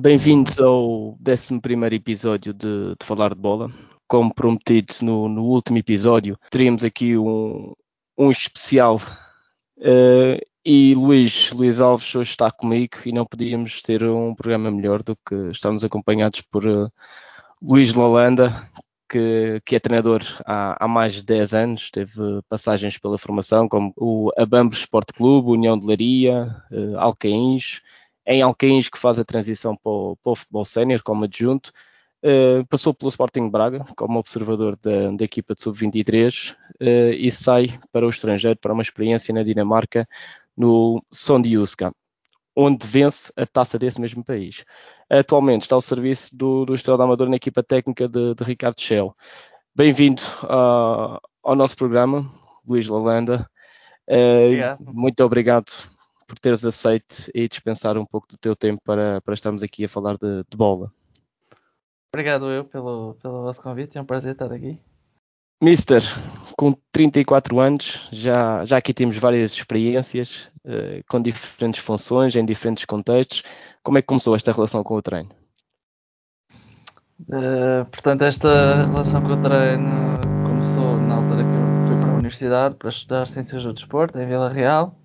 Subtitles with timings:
[0.00, 1.60] bem-vindos ao 11
[1.92, 3.70] episódio de, de, Falar de Bola.
[4.08, 7.74] Como prometido no, no último episódio, teríamos aqui um,
[8.16, 8.96] um especial.
[9.76, 15.02] Uh, e Luís, Luís Alves hoje está comigo e não podíamos ter um programa melhor
[15.02, 16.90] do que estamos acompanhados por uh,
[17.62, 18.68] Luís Lalanda,
[19.08, 22.12] que, que, é treinador há, há, mais de 10 anos, teve
[22.48, 27.82] passagens pela formação como o Abambres Sport Clube, União de Laria, uh, Alcaíns,
[28.30, 31.72] em Alcaíns que faz a transição para o, para o futebol sénior como adjunto,
[32.24, 37.80] uh, passou pelo Sporting Braga como observador da, da equipa de sub-23 uh, e sai
[37.90, 40.08] para o estrangeiro para uma experiência na Dinamarca
[40.56, 41.92] no Sondiuska,
[42.54, 44.64] onde vence a taça desse mesmo país.
[45.08, 49.12] Atualmente está ao serviço do, do Estrela Amador na equipa técnica de, de Ricardo Schell.
[49.74, 52.30] Bem-vindo uh, ao nosso programa,
[52.64, 53.50] Luís Lalanda.
[54.08, 55.72] Uh, muito obrigado
[56.30, 59.88] por teres aceito e dispensar um pouco do teu tempo para, para estarmos aqui a
[59.88, 60.92] falar de, de bola.
[62.14, 64.78] Obrigado eu pelo, pelo vosso convite, é um prazer estar aqui.
[65.60, 66.02] Mister,
[66.56, 72.84] com 34 anos, já, já aqui temos várias experiências uh, com diferentes funções, em diferentes
[72.84, 73.42] contextos.
[73.82, 75.30] Como é que começou esta relação com o treino?
[77.22, 82.14] Uh, portanto, esta relação com o treino começou na altura que eu fui para a
[82.14, 84.99] universidade para estudar Ciências do Desporto, em Vila Real.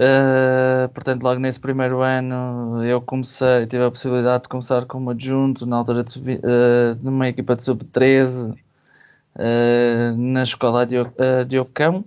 [0.00, 5.66] Uh, portanto, logo nesse primeiro ano eu comecei, tive a possibilidade de começar como adjunto
[5.66, 12.02] na altura de, uh, numa equipa de sub-13 uh, na escola de, uh, de Ocão.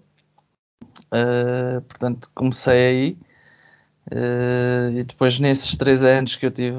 [1.87, 3.17] portanto, comecei aí.
[4.97, 6.77] e depois, nesses três anos que eu tive,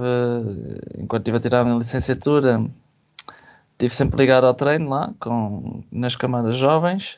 [0.98, 2.60] enquanto estive a tirar a minha licenciatura,
[3.72, 7.16] estive sempre ligado ao treino lá, com, nas camadas jovens.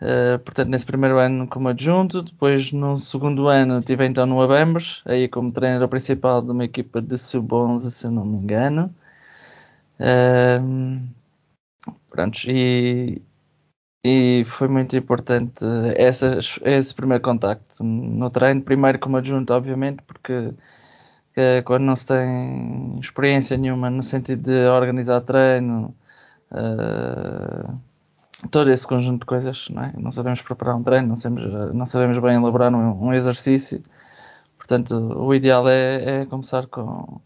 [0.00, 5.00] Uh, portanto, nesse primeiro ano como adjunto, depois no segundo ano estive então no Abembres,
[5.06, 8.94] aí como treinador principal de uma equipa de sub-11, se não me engano.
[9.98, 11.08] Uh,
[12.10, 13.22] pronto, e,
[14.04, 15.54] e foi muito importante
[15.96, 20.32] essas, esse primeiro contacto no treino, primeiro como adjunto, obviamente, porque
[21.36, 25.94] uh, quando não se tem experiência nenhuma no sentido de organizar treino,
[26.52, 27.85] uh,
[28.50, 29.92] todo esse conjunto de coisas, não, é?
[29.98, 33.82] não sabemos preparar um treino, não sabemos, não sabemos bem elaborar um, um exercício.
[34.58, 37.20] Portanto, o ideal é, é, começar com,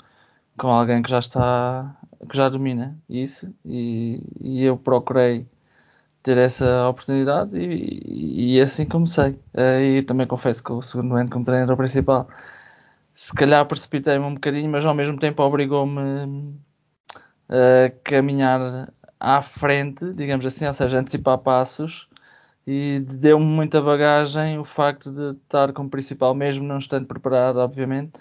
[0.59, 1.97] com alguém que já está,
[2.29, 5.47] que já domina isso e, e eu procurei
[6.23, 9.39] ter essa oportunidade e, e assim comecei.
[9.57, 12.29] E também confesso que o segundo ano como treinador principal
[13.15, 16.55] se calhar precipitei-me um bocadinho, mas ao mesmo tempo obrigou-me
[17.49, 22.09] a caminhar à frente, digamos assim, ou seja, antecipar passos
[22.67, 28.13] e deu-me muita bagagem o facto de estar como principal, mesmo não estando preparado, obviamente,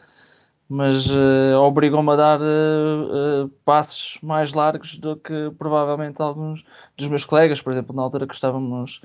[0.67, 6.63] mas uh, obrigou-me a dar uh, uh, passos mais largos do que provavelmente alguns
[6.97, 9.01] dos meus colegas, por exemplo, na altura que estávamos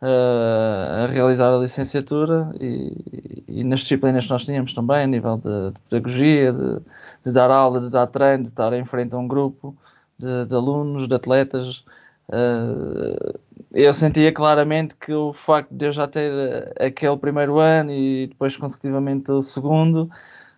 [0.00, 5.72] a realizar a licenciatura e, e, nas disciplinas que nós tínhamos também, a nível de,
[5.72, 6.80] de pedagogia, de,
[7.24, 9.76] de, dar aula, de dar treino, de estar em frente a um grupo,
[10.18, 11.84] de, de alunos, de atletas.
[12.28, 13.38] Uh,
[13.72, 18.26] eu sentia claramente que o facto de eu já ter eh, aquele primeiro ano e
[18.28, 20.10] depois consecutivamente o segundo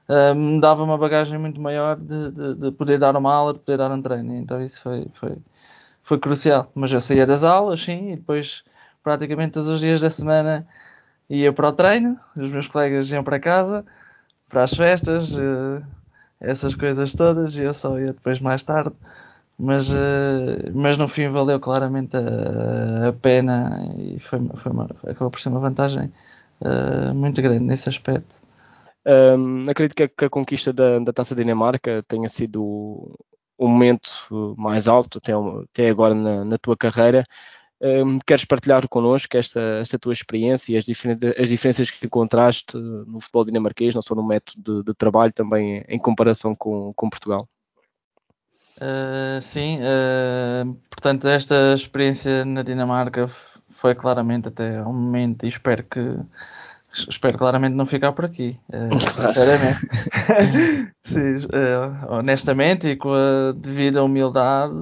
[0.09, 3.61] uh, me dava uma bagagem muito maior de, de, de, poder dar uma aula, de
[3.61, 4.35] poder dar um treino.
[4.37, 5.37] Então isso foi, foi,
[6.03, 6.71] foi crucial.
[6.75, 8.65] Mas eu saía das aulas, sim, e depois
[9.03, 10.67] praticamente todos os dias da semana
[11.29, 13.85] ia para o treino, os meus colegas iam para casa,
[14.49, 15.85] para as festas, uh,
[16.41, 18.95] essas coisas todas, e eu só ia depois mais tarde
[19.61, 25.31] mas, uh, mas no fim valeu claramente a, a pena e foi, foi uma, acabou
[25.31, 26.13] por ser uma vantagem
[26.61, 28.35] uh, muito grande nesse aspecto.
[29.07, 32.63] Um, acredito que a, que a conquista da, da, Taça Dinamarca tenha sido
[33.59, 37.25] o momento mais alto até, até agora na, na tua carreira.
[37.83, 40.85] Um, queres partilhar connosco esta, esta tua experiência e as,
[41.39, 45.83] as, diferenças que encontraste no futebol dinamarquês, não só no método de, de trabalho, também
[45.89, 47.49] em comparação com, com Portugal?
[48.81, 53.31] Uh, sim, uh, portanto, esta experiência na Dinamarca
[53.73, 56.17] foi claramente até um momento e espero que
[57.09, 59.87] espero claramente não ficar por aqui, uh, sinceramente.
[61.05, 61.47] sim,
[62.09, 64.75] honestamente e com a devida humildade,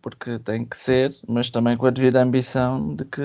[0.00, 3.22] porque tem que ser, mas também com a devida ambição de que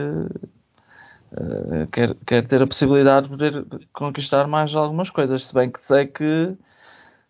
[1.90, 6.06] quer, quer ter a possibilidade de poder conquistar mais algumas coisas, se bem que sei
[6.06, 6.54] que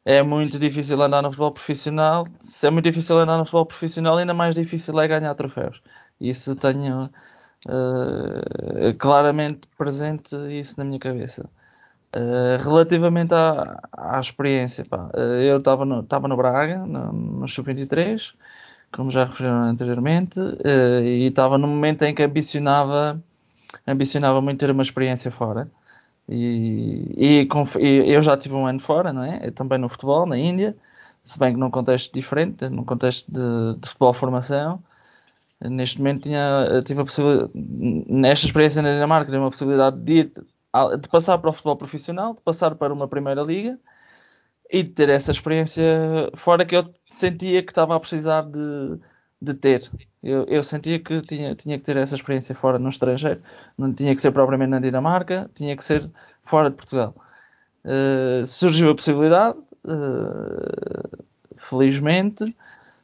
[0.08, 2.26] é muito difícil andar no futebol profissional.
[2.40, 5.82] Se é muito difícil andar no futebol profissional, ainda mais difícil é ganhar troféus.
[6.22, 7.10] Isso tenho
[7.68, 11.50] uh, claramente presente isso na minha cabeça.
[12.16, 18.34] Uh, relativamente à, à experiência, pá, uh, eu estava no, no Braga, no, no Sub-23,
[18.94, 20.40] como já referiram anteriormente,
[21.04, 23.22] e estava no momento em que ambicionava,
[23.86, 25.70] ambicionava muito ter uma experiência fora.
[26.30, 29.52] E, e, eu já tive um ano fora, não é?
[29.52, 30.76] Também no futebol, na Índia,
[31.24, 34.84] se bem que num contexto diferente, num contexto de, de futebol formação.
[35.62, 40.34] Neste momento tinha, tive a possibilidade, nesta experiência na Dinamarca, tive uma possibilidade de, ir,
[41.02, 43.80] de passar para o futebol profissional, de passar para uma primeira liga
[44.70, 45.84] e de ter essa experiência
[46.36, 49.00] fora que eu sentia que estava a precisar de,
[49.42, 49.90] de ter.
[50.24, 53.42] Eu, eu, sentia que tinha, tinha que ter essa experiência fora no estrangeiro,
[53.78, 56.10] não tinha que ser propriamente na Dinamarca, tinha que ser
[56.44, 57.16] fora de Portugal.
[57.86, 61.24] Uh, surgiu a possibilidade, uh,
[61.58, 62.56] felizmente,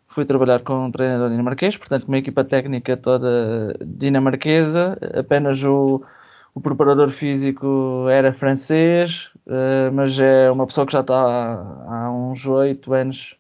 [0.08, 6.04] fui trabalhar com um treinador dinamarquês, portanto, uma equipa técnica toda dinamarquesa, apenas o,
[6.54, 12.46] o preparador físico era francês, uh, mas é uma pessoa que já está há uns
[12.46, 13.38] oito anos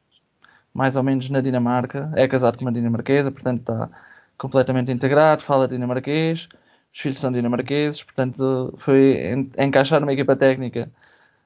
[0.73, 3.89] mais ou menos na Dinamarca, é casado com uma dinamarquesa, portanto está
[4.37, 6.49] completamente integrado, fala dinamarquês,
[6.93, 10.89] os filhos são dinamarqueses, portanto foi encaixar numa equipa técnica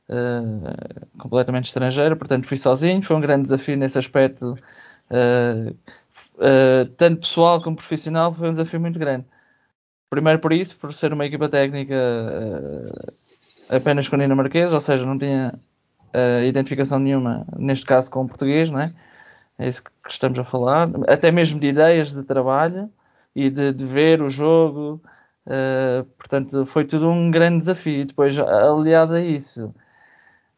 [0.10, 4.58] uh, completamente estrangeira, portanto fui sozinho, foi um grande desafio nesse aspecto,
[5.12, 5.76] uh,
[6.36, 9.26] uh, tanto pessoal como profissional, foi um desafio muito grande.
[10.10, 11.94] Primeiro por isso, por ser uma equipa técnica
[13.70, 15.54] apenas com dinamarquês, ou seja, não tinha
[16.48, 18.94] identificação nenhuma, neste caso com o português, não é?
[19.59, 22.92] É isso que estamos a falar, até mesmo de ideias de trabalho
[23.36, 25.01] e de, de ver o jogo.
[25.45, 28.06] Uh, portanto, foi tudo um grande desafio.
[28.06, 29.74] Depois, aliado a isso,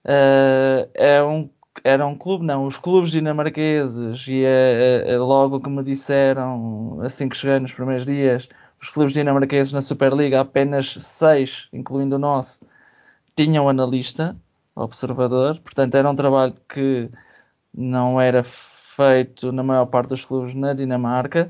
[0.05, 1.49] uh, é um,
[1.83, 6.99] era um clube, não, os clubes dinamarqueses, e é, é, é, logo que me disseram,
[7.03, 8.49] assim que cheguei nos primeiros dias,
[8.81, 12.59] os clubes dinamarqueses na Superliga, apenas seis, incluindo o nosso,
[13.35, 14.35] tinham analista,
[14.75, 17.09] observador, portanto, era um trabalho que
[17.73, 18.43] não era
[18.99, 21.49] feito na maior parte dos clubes na Dinamarca.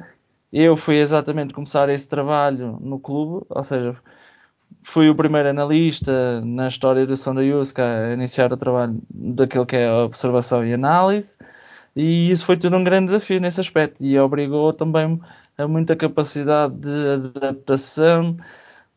[0.53, 3.95] Eu fui exatamente começar esse trabalho no clube, ou seja,
[4.83, 9.75] fui o primeiro analista na história da Sonda Yuska a iniciar o trabalho daquilo que
[9.75, 11.37] é a observação e análise,
[11.95, 15.19] e isso foi tudo um grande desafio nesse aspecto e obrigou também
[15.57, 18.37] a muita capacidade de adaptação,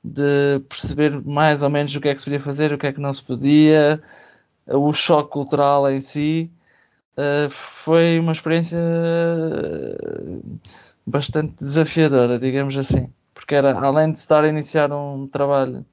[0.05, 2.93] de perceber mais ou menos o que é que se podia fazer, o que é
[2.93, 4.03] que não se podia,
[4.67, 6.51] o choque cultural em si.
[7.17, 7.51] Uh,
[7.85, 8.79] foi uma experiência
[11.07, 15.85] bastante desafiadora, digamos assim, porque era além de estar a iniciar um trabalho,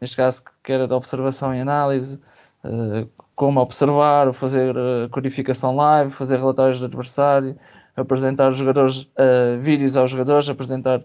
[0.00, 2.20] neste caso que era de observação e análise,
[2.62, 4.74] uh, como observar, fazer
[5.10, 7.56] codificação live, fazer relatórios do adversário,
[7.96, 11.02] apresentar os jogadores, uh, vídeos aos jogadores, apresentar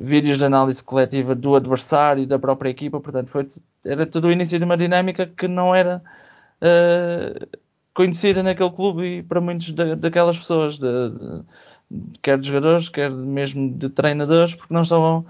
[0.00, 3.48] vídeos de análise coletiva do adversário e da própria equipa, portanto foi,
[3.82, 6.02] era tudo o início de uma dinâmica que não era
[7.94, 10.86] conhecida naquele clube e para muitos da, daquelas pessoas, de,
[11.90, 15.20] de, quer de jogadores, quer mesmo de treinadores, porque não estavam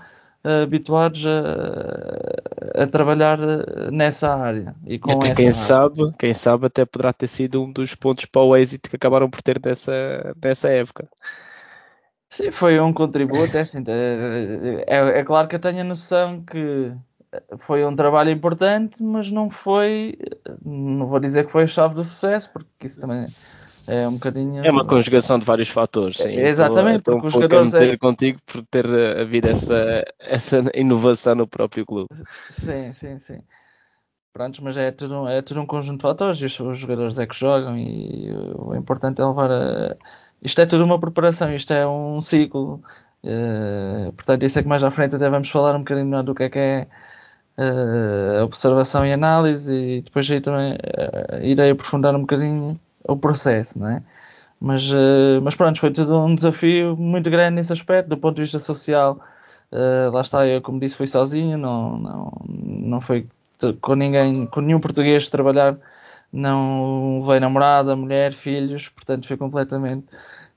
[0.44, 4.75] uh, habituados a, a, trabalhar eh, nessa área.
[4.87, 5.52] E com até quem área.
[5.52, 9.28] sabe, quem sabe até poderá ter sido um dos pontos para o êxito que acabaram
[9.28, 11.09] por ter nessa, nessa época.
[12.30, 16.42] Sim, foi um contributo, é, assim, é, é, é claro que eu tenho a noção
[16.42, 16.92] que
[17.59, 20.17] foi um trabalho importante, mas não foi,
[20.64, 23.26] não vou dizer que foi a chave do sucesso, porque isso também
[23.87, 24.64] é um bocadinho.
[24.64, 26.37] É uma conjugação de vários fatores, sim.
[26.37, 27.75] É, exatamente, então, porque os jogadores.
[27.75, 27.97] É...
[27.97, 32.09] contigo por ter havido essa, essa inovação no próprio clube.
[32.53, 33.41] Sim, sim, sim.
[34.33, 37.37] Prontos, mas é tudo, é tudo um conjunto de fatores os, os jogadores é que
[37.37, 39.97] jogam e o importante é levar a.
[40.43, 42.83] Isto é tudo uma preparação, isto é um ciclo.
[43.23, 46.43] Uh, portanto, isso é que mais à frente até vamos falar um bocadinho do que
[46.43, 46.87] é que é
[47.58, 53.78] uh, observação e análise e depois aí também uh, irei aprofundar um bocadinho o processo,
[53.78, 54.02] não é?
[54.61, 58.42] Mas, uh, mas pronto, foi tudo um desafio muito grande nesse aspecto, do ponto de
[58.42, 59.20] vista social.
[60.12, 63.26] lá está, eu como disse, fui sozinho, não, não, não foi
[63.80, 65.76] com ninguém, com nenhum português trabalhar,
[66.32, 70.06] não veio namorada, mulher, filhos, portanto foi completamente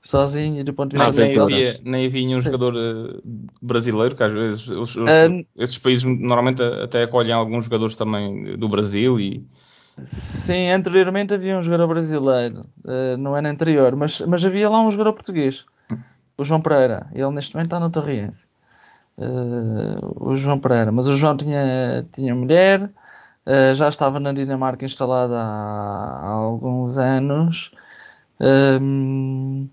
[0.08, 3.22] sozinho e do ponto de vista nem havia, nem havia nenhum jogador uh,
[3.60, 8.56] brasileiro, que às vezes os, os, um, esses países normalmente até acolhem alguns jogadores também
[8.56, 9.46] do Brasil e
[10.02, 14.90] Sim, anteriormente havia um jogador brasileiro, uh, no ano anterior, mas, mas havia lá um
[14.90, 15.66] jogador português,
[16.38, 17.08] o João Pereira.
[17.12, 18.46] Ele neste momento está no Torriense.
[19.18, 24.86] Uh, o João Pereira, mas o João tinha, tinha mulher, uh, já estava na Dinamarca
[24.86, 27.72] instalada há, há alguns anos.
[28.40, 29.68] Um,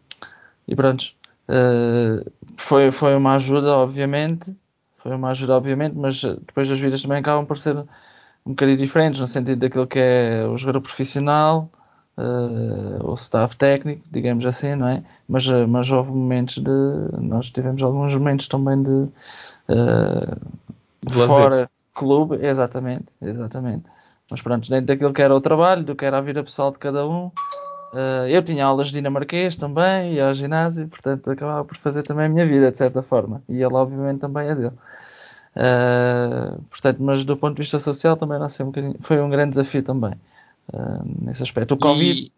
[0.67, 1.13] e pronto,
[1.50, 4.55] uh, foi, foi uma ajuda, obviamente,
[4.98, 7.77] foi uma ajuda, obviamente, mas depois as vidas também acabam por ser
[8.45, 11.69] um bocadinho diferentes no sentido daquilo que é o jogador profissional,
[12.17, 15.03] uh, o staff técnico, digamos assim, não é?
[15.27, 16.69] Mas, mas houve momentos de.
[17.19, 19.10] Nós tivemos alguns momentos também de.
[19.69, 20.36] Uh,
[21.05, 23.86] de fora clube, exatamente, exatamente.
[24.29, 26.77] Mas pronto, dentro daquilo que era o trabalho, do que era a vida pessoal de
[26.77, 27.31] cada um.
[27.96, 32.25] Uh, eu tinha aulas de dinamarquês também, ia ao ginásio, portanto acabava por fazer também
[32.25, 33.42] a minha vida, de certa forma.
[33.48, 34.75] E ele, obviamente, também a dele.
[35.56, 39.52] Uh, portanto, mas do ponto de vista social também não sei um foi um grande
[39.52, 40.12] desafio também
[40.74, 41.75] uh, nesse aspecto.
[41.75, 42.30] O Covid.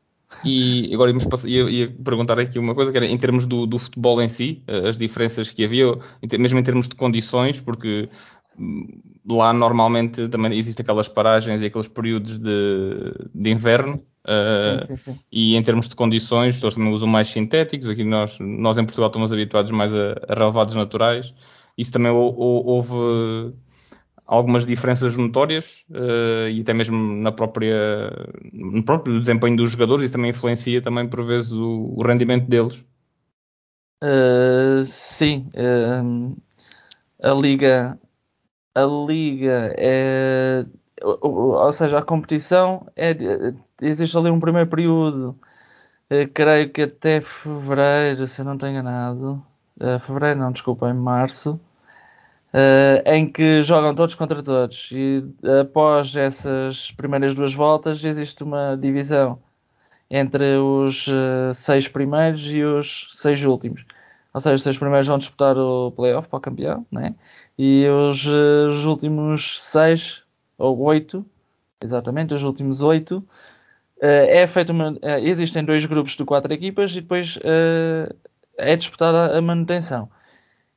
[0.43, 1.11] E, e agora
[1.45, 4.61] ia, ia, perguntar aqui uma coisa que era em termos do, do futebol em si,
[4.87, 5.87] as diferenças que havia,
[6.37, 8.09] mesmo em termos de condições, porque
[8.59, 14.03] hum, lá normalmente também existem aquelas paragens e aqueles períodos de, de inverno.
[14.27, 15.19] Uh, sim, sim, sim.
[15.31, 17.89] E em termos de condições, eles também usam mais sintéticos.
[17.89, 21.33] Aqui nós, nós em Portugal estamos habituados mais a, a relevados naturais
[21.77, 23.53] isso também houve
[24.25, 28.11] algumas diferenças notórias uh, e até mesmo na própria,
[28.51, 32.83] no próprio desempenho dos jogadores, isso também influencia também por vezes o, o rendimento deles.
[34.03, 35.49] Uh, sim,
[37.21, 37.99] a liga,
[38.75, 40.65] a liga é,
[41.01, 43.15] ou seja, a competição é,
[43.81, 45.37] existe ali um primeiro período,
[46.33, 49.43] creio que até fevereiro, se eu não estou enganado,
[50.05, 51.59] fevereiro não, desculpa, em março,
[53.05, 54.89] em que jogam todos contra todos.
[54.91, 55.23] E
[55.61, 59.39] após essas primeiras duas voltas, existe uma divisão
[60.09, 61.05] entre os
[61.55, 63.85] seis primeiros e os seis últimos.
[64.33, 67.09] Ou seja, os seis primeiros vão disputar o playoff para o campeão, né?
[67.57, 70.21] e os, os últimos seis,
[70.57, 71.25] ou oito,
[71.81, 73.23] exatamente, os últimos oito,
[73.99, 77.39] é feito uma, existem dois grupos de quatro equipas e depois
[78.57, 80.09] é disputada a manutenção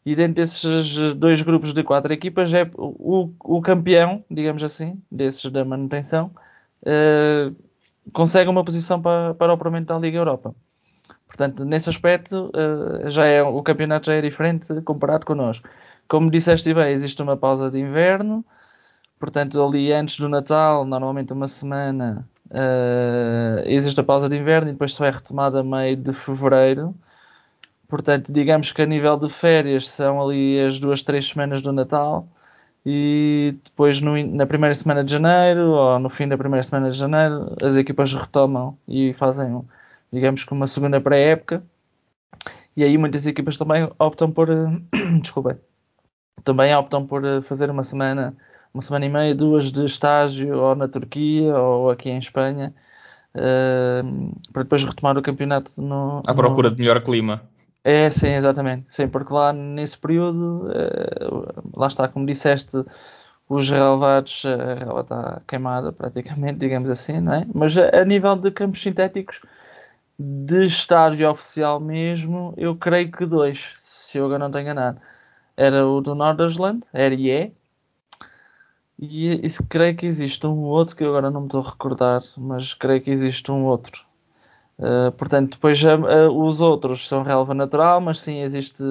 [0.04, 5.50] e dentro desses dois grupos de quatro equipas é o, o campeão, digamos assim, desses
[5.50, 6.30] da manutenção,
[6.82, 7.54] uh,
[8.12, 10.54] consegue uma posição para, para o apuramento da Liga Europa.
[11.26, 15.68] Portanto, nesse aspecto, uh, já é, o campeonato já é diferente comparado connosco.
[16.08, 18.44] Como disseste bem, existe uma pausa de inverno,
[19.20, 24.72] portanto, ali antes do Natal, normalmente uma semana, uh, existe a pausa de inverno e
[24.72, 26.94] depois só é retomada meio de fevereiro.
[27.88, 32.26] Portanto, digamos que a nível de férias são ali as duas, três semanas do Natal
[32.84, 36.96] e depois no, na primeira semana de janeiro ou no fim da primeira semana de
[36.96, 39.62] janeiro as equipas retomam e fazem,
[40.12, 41.62] digamos que uma segunda pré-época
[42.76, 44.48] e aí muitas equipas também optam por
[45.20, 45.58] desculpem,
[46.44, 48.34] também optam por fazer uma semana
[48.72, 52.74] uma semana e meia, duas de estágio ou na Turquia ou aqui em Espanha
[53.34, 56.76] uh, para depois retomar o campeonato no, à procura no...
[56.76, 57.42] de melhor clima
[57.82, 58.86] é, sim, exatamente.
[58.90, 62.84] Sim, porque lá nesse período, uh, lá está, como disseste,
[63.48, 67.46] os relevados, a relva está queimada praticamente, digamos assim, não é?
[67.54, 69.40] Mas a, a, nível de campos sintéticos,
[70.18, 75.00] de estádio oficial mesmo, eu creio que dois, se eu agora não estou enganado.
[75.56, 77.52] Era o do Nordersland, RE, e,
[79.02, 82.74] e creio que existe um outro que eu agora não me estou a recordar, mas
[82.74, 84.04] creio que existe um outro.
[84.78, 88.82] Uh, portanto, depois uh, os outros são relva natural, mas sim existe.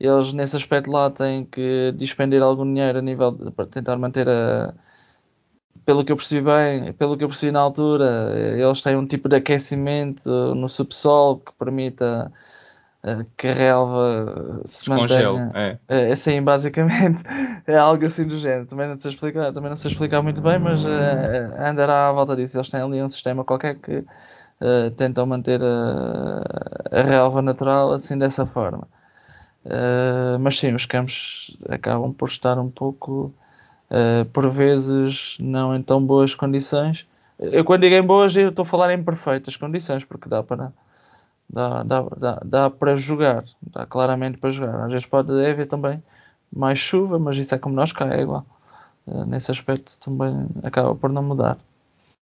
[0.00, 4.28] Eles nesse aspecto lá têm que despender algum dinheiro a nível de, para tentar manter
[4.28, 4.74] a.
[5.84, 9.28] Pelo que eu percebi bem, pelo que eu percebi na altura, eles têm um tipo
[9.28, 12.32] de aquecimento no subsolo que permita
[13.36, 15.50] que a relva se mantenha.
[15.54, 15.78] É.
[15.88, 17.22] é assim, basicamente
[17.66, 18.66] é algo assim do género.
[18.66, 20.80] Também não sei explicar, também não sei explicar muito bem, mas
[21.58, 22.58] andará à volta disso.
[22.58, 24.04] Eles têm ali um sistema qualquer que
[24.60, 26.42] uh, tentam manter a,
[26.90, 28.86] a, relva natural assim dessa forma.
[29.64, 33.34] Uh, mas sim, os campos acabam por estar um pouco,
[33.90, 37.06] uh, por vezes, não em tão boas condições.
[37.38, 40.72] Eu quando digo em boas, eu estou a falar em perfeitas condições, porque dá para
[41.52, 44.84] dá, dá, dá, dá para jogar, dá claramente para jogar.
[44.84, 46.02] Às vezes pode haver também
[46.52, 48.46] mais chuva, mas isso é como nós cá, é igual.
[49.06, 51.58] Uh, nesse aspecto também acaba por não mudar.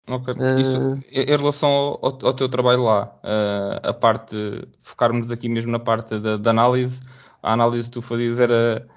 [0.09, 0.33] Ok.
[0.57, 0.99] Isso, uh...
[1.11, 6.17] em relação ao, ao, teu trabalho lá, uh, a parte, focarmos aqui mesmo na parte
[6.19, 7.01] da, da, análise,
[7.43, 8.87] a análise que tu fazias era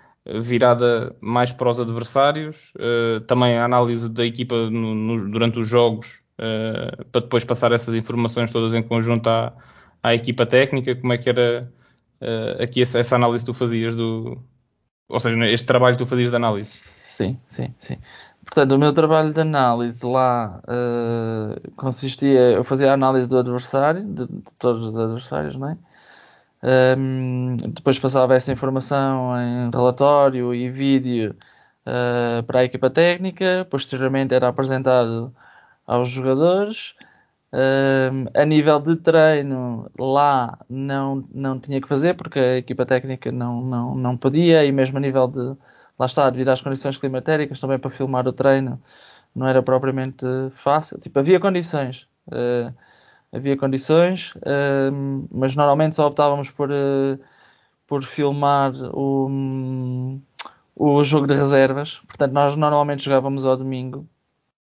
[0.43, 2.75] virada mais para os adversários,
[3.27, 6.21] também a análise da equipa no, no, durante os jogos,
[7.11, 9.55] para depois passar essas informações todas em conjunto à,
[10.03, 11.73] à equipa técnica, como é que era
[12.63, 14.43] aqui essa, essa análise que tu fazias do,
[15.11, 16.71] ou seja, este trabalho que tu fazias de análise?
[16.71, 17.99] Sim, sim, sim.
[18.45, 24.05] Portanto, o meu trabalho de análise lá uh, consistia, eu fazia a análise do adversário,
[24.05, 25.77] de, de todos os adversários, não é?
[26.63, 31.35] Um, ehm, depois passava essa informação em relatório e vídeo
[31.87, 35.35] uh, para a equipa técnica, posteriormente era apresentado
[35.87, 36.95] aos jogadores.
[37.53, 43.61] A nível de treino, lá não, não tinha que fazer porque a equipa técnica não,
[43.61, 45.57] não, não podia, e mesmo a nível de,
[45.99, 48.81] lá está, devido às condições climatéricas, também para filmar o treino,
[49.35, 50.25] não era propriamente
[50.63, 50.99] fácil.
[50.99, 52.73] Tipo, havia condições, uh,
[53.33, 57.19] havia condições, uh, mas normalmente só optávamos por, uh,
[57.87, 60.21] por filmar o,
[60.77, 61.99] o jogo de reservas.
[62.07, 64.07] Portanto, nós normalmente jogávamos ao domingo,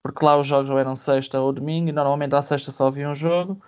[0.03, 3.15] porque lá os jogos eram sexta ou domingo, e normalmente à sexta só havia um
[3.15, 3.61] jogo.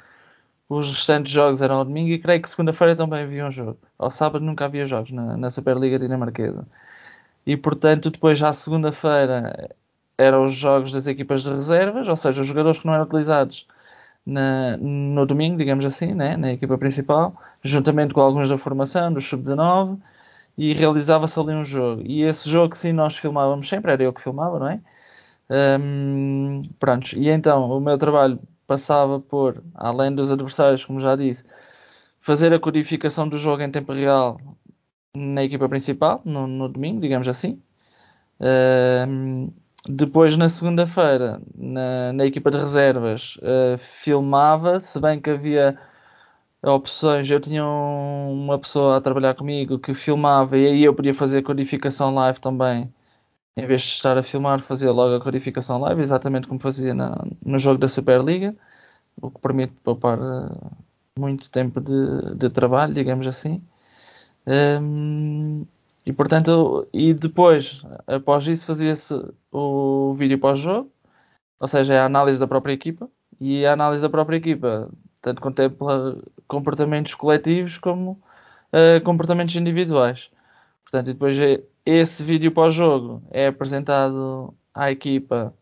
[0.69, 3.79] Os restantes jogos eram ao domingo e creio que segunda-feira também havia um jogo.
[3.99, 6.67] Ao sábado nunca havia jogos na, na Superliga Dinamarquesa.
[7.47, 9.71] E portanto, depois já segunda-feira
[10.19, 13.67] eram os jogos das equipas de reservas, ou seja, os jogadores que não eram utilizados
[14.27, 19.21] na, no domingo, digamos assim, né, na equipa principal, juntamente com alguns da formação, do
[19.21, 19.99] Sub-19,
[20.57, 22.03] e realizava-se ali um jogo.
[22.05, 24.81] E esse jogo, sim, nós filmávamos sempre, era eu que filmava, não é?
[25.51, 26.63] Um,
[27.17, 31.45] e então o meu trabalho passava por, além dos adversários, como já disse,
[32.21, 34.41] fazer a codificação do jogo em tempo real
[35.15, 37.63] na equipa principal, no, no domingo, digamos assim.
[38.41, 39.53] Um,
[39.89, 45.79] depois, na segunda-feira, na, na, equipa de reservas, uh, filmava, se bem que havia
[46.63, 47.31] opções.
[47.31, 51.39] Eu tinha um, uma pessoa a trabalhar comigo que filmava e aí eu podia fazer
[51.39, 52.93] a codificação live também.
[53.57, 57.25] Em vez de estar a filmar, fazia logo a codificação live, exatamente como fazia na,
[57.45, 58.55] no jogo da Superliga,
[59.21, 60.73] o que permite poupar uh,
[61.19, 63.63] muito tempo de, de, trabalho, digamos assim.
[64.47, 65.65] Um,
[66.05, 69.15] e portanto, e depois, após isso, fazia-se
[69.53, 70.91] o vídeo pós-jogo,
[71.61, 73.09] ou seja, é a análise da própria equipa,
[73.41, 74.91] e a análise da própria equipa
[75.23, 78.21] tanto contempla comportamentos coletivos como
[78.73, 80.31] uh, comportamentos individuais.
[80.95, 85.53] Portanto, depois é, esse vídeo pós-jogo é apresentado à equipa,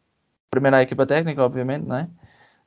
[0.51, 2.09] primeiro à equipa técnica, obviamente, não é?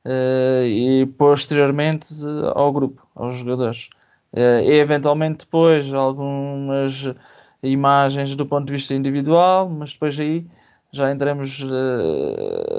[0.04, 2.08] Uh, e posteriormente
[2.56, 3.88] ao grupo, aos jogadores.
[4.32, 7.14] Uh, e eventualmente depois algumas
[7.62, 10.44] imagens do ponto de vista individual, mas depois aí
[10.90, 11.64] já entramos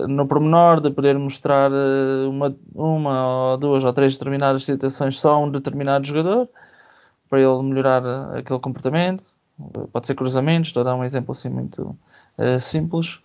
[0.10, 1.72] no pormenor de poder mostrar
[2.28, 6.50] uma, uma ou duas ou três determinadas situações só a um determinado jogador
[7.30, 9.37] para ele melhorar aquele comportamento.
[9.92, 11.98] Pode ser cruzamentos, estou a dar um exemplo assim muito
[12.62, 13.20] simples.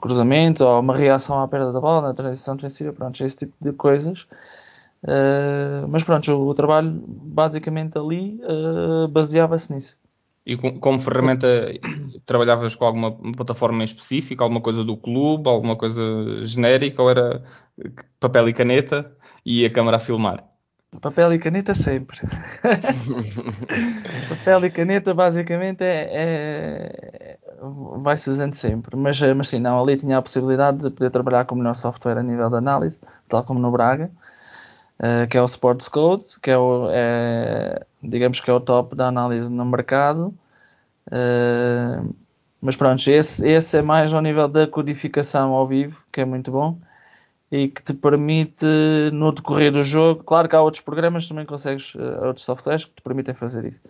[0.00, 3.72] cruzamento ou uma reação à perda da bola na transição defensiva, pronto, esse tipo de
[3.72, 4.26] coisas.
[5.88, 8.40] mas pronto, o, o trabalho basicamente ali
[9.10, 9.96] baseava-se nisso.
[10.44, 11.46] E com, como ferramenta
[12.24, 16.02] trabalhavas com alguma plataforma em específico, alguma coisa do clube, alguma coisa
[16.42, 17.44] genérica, ou era
[18.18, 20.51] papel e caneta e a câmera a filmar?
[21.00, 22.20] Papel e caneta sempre.
[24.28, 27.38] papel e caneta basicamente é, é
[27.98, 28.94] vai-se usando sempre.
[28.96, 32.18] Mas, mas sim, não, ali tinha a possibilidade de poder trabalhar com o melhor software
[32.18, 34.10] a nível de análise, tal como no Braga.
[35.00, 38.94] Uh, que é o Sports Code, que é o, é, digamos que é o top
[38.94, 40.32] da análise no mercado.
[41.08, 42.14] Uh,
[42.60, 46.52] mas pronto, esse, esse é mais ao nível da codificação ao vivo, que é muito
[46.52, 46.78] bom
[47.52, 48.64] e que te permite,
[49.12, 52.92] no decorrer do jogo, claro que há outros programas também consegues, uh, outros softwares que
[52.92, 53.82] te permitem fazer isso.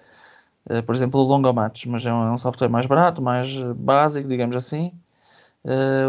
[0.68, 4.56] Uh, por exemplo, o Longomatch, mas é um, é software mais barato, mais básico, digamos
[4.56, 4.92] assim.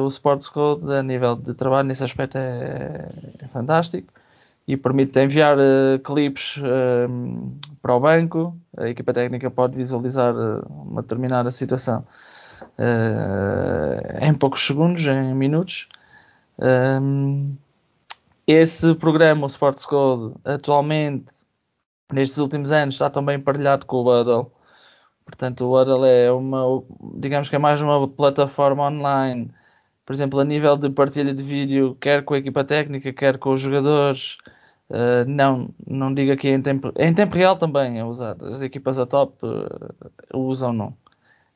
[0.03, 3.07] O Sports Code, a nível de trabalho nesse aspecto, é,
[3.39, 4.11] é fantástico
[4.67, 5.55] e permite enviar
[6.03, 8.57] clipes uh, para o banco.
[8.75, 10.33] A equipa técnica pode visualizar
[10.67, 12.03] uma determinada situação
[14.19, 15.87] em poucos segundos, em minutos.
[16.59, 17.55] Um,
[18.47, 21.25] esse programa, o Sports Code, atualmente,
[22.11, 24.51] nestes últimos anos, está também partilhado com o Huddle.
[25.25, 26.83] Portanto, o Huddle é uma,
[27.15, 29.51] digamos que é mais uma plataforma online
[30.05, 33.53] por exemplo, a nível de partilha de vídeo, quer com a equipa técnica, quer com
[33.53, 34.37] os jogadores,
[34.89, 38.45] uh, não, não diga que é em tempo, é em tempo real também é usado.
[38.47, 40.97] As equipas a top uh, usam não.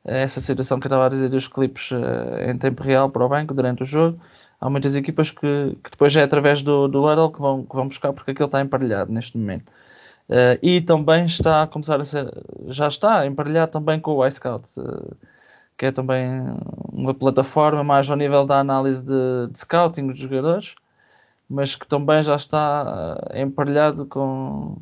[0.04, 3.24] É essa situação que eu estava a dizer dos clipes uh, em tempo real para
[3.24, 4.18] o banco durante o jogo.
[4.60, 7.88] Há muitas equipas que, que depois é através do, do Huddle que vão, que vão
[7.88, 9.70] buscar porque aquilo está emparelhado neste momento.
[10.28, 12.28] Uh, e também está a começar a ser,
[12.66, 14.68] já está emparelhado também com o iScout.
[14.78, 15.16] Uh,
[15.78, 16.28] que é também
[16.92, 20.74] uma plataforma mais ao nível da análise de, de scouting dos jogadores,
[21.48, 24.76] mas que também já está eh, emparelhado com,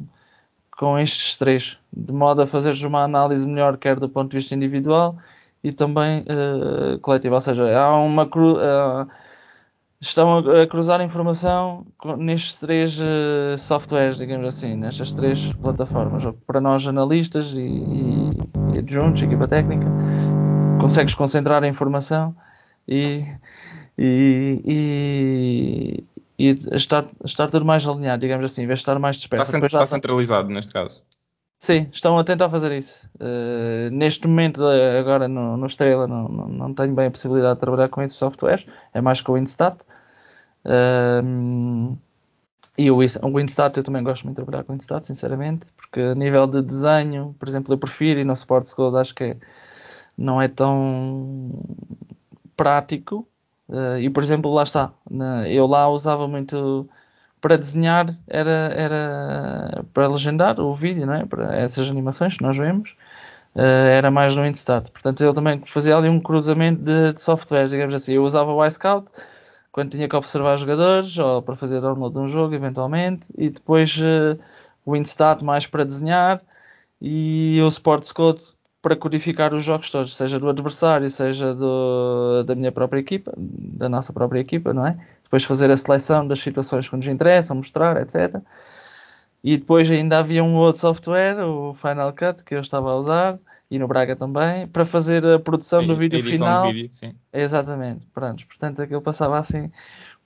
[0.79, 4.55] com estes três, de modo a fazeres uma análise melhor, quer do ponto de vista
[4.55, 5.19] individual
[5.63, 7.33] e também uh.
[7.33, 9.09] Ou seja, há uma uh,
[10.01, 11.87] estão a, cruzar informação
[12.19, 18.31] nestes três uh, softwares, digamos assim, nestas três plataformas, para nós analistas e, e,
[18.75, 19.87] e adjuntos, equipa técnica
[20.87, 22.37] consegues concentrar a informação
[22.87, 23.25] e,
[23.99, 26.05] e, e,
[26.39, 29.57] e estar, estar tudo mais alinhado, digamos assim, em vez de estar mais disperso.
[29.57, 31.03] Está, está centralizado neste caso.
[31.67, 33.11] Sim, estão a tentar fazer isso.
[33.17, 37.61] Uh, neste momento, agora no, no Estrela, não, não, não, tenho bem a possibilidade de
[37.61, 39.77] trabalhar com esses softwares, é mais com o Instat.
[40.65, 41.99] Uh,
[42.79, 46.01] e o, o Instat eu também gosto muito de trabalhar com o Instat, sinceramente, porque
[46.01, 49.37] a nível de desenho, por exemplo, eu prefiro e no Sports Code acho que é,
[50.17, 51.51] não é tão
[52.57, 53.27] prático.
[53.69, 54.93] Uh, e por exemplo, lá está,
[55.49, 56.89] eu lá usava muito
[57.47, 61.25] para desenhar era, era para legendar o vídeo, não é?
[61.25, 62.97] para essas animações que nós vemos,
[63.55, 64.91] uh, era mais no Instat.
[64.91, 68.15] Portanto, eu também fazia ali um cruzamento de, de softwares, digamos assim.
[68.15, 69.09] Eu usava o iScout
[69.71, 73.97] quando tinha que observar jogadores ou para fazer download de um jogo, eventualmente, e depois
[73.99, 74.37] uh,
[74.85, 76.43] o Instat mais para desenhar
[77.01, 78.43] e o Sports Code
[78.83, 83.89] para codificar os jogos todos, seja do adversário, seja do, da minha própria equipa, da
[83.89, 84.99] nossa própria equipa, não é?
[85.27, 88.41] Depois fazer a seleção das situações que nos interessam, mostrar, etc.
[89.43, 93.39] E depois ainda havia um outro software, o Final Cut, que eu estava a usar,
[93.71, 96.73] e no Braga também, para fazer a produção sim, do vídeo final.
[96.73, 96.91] Vídeo,
[97.33, 98.47] Exatamente, pronto.
[98.47, 99.71] Portanto, aquilo passava assim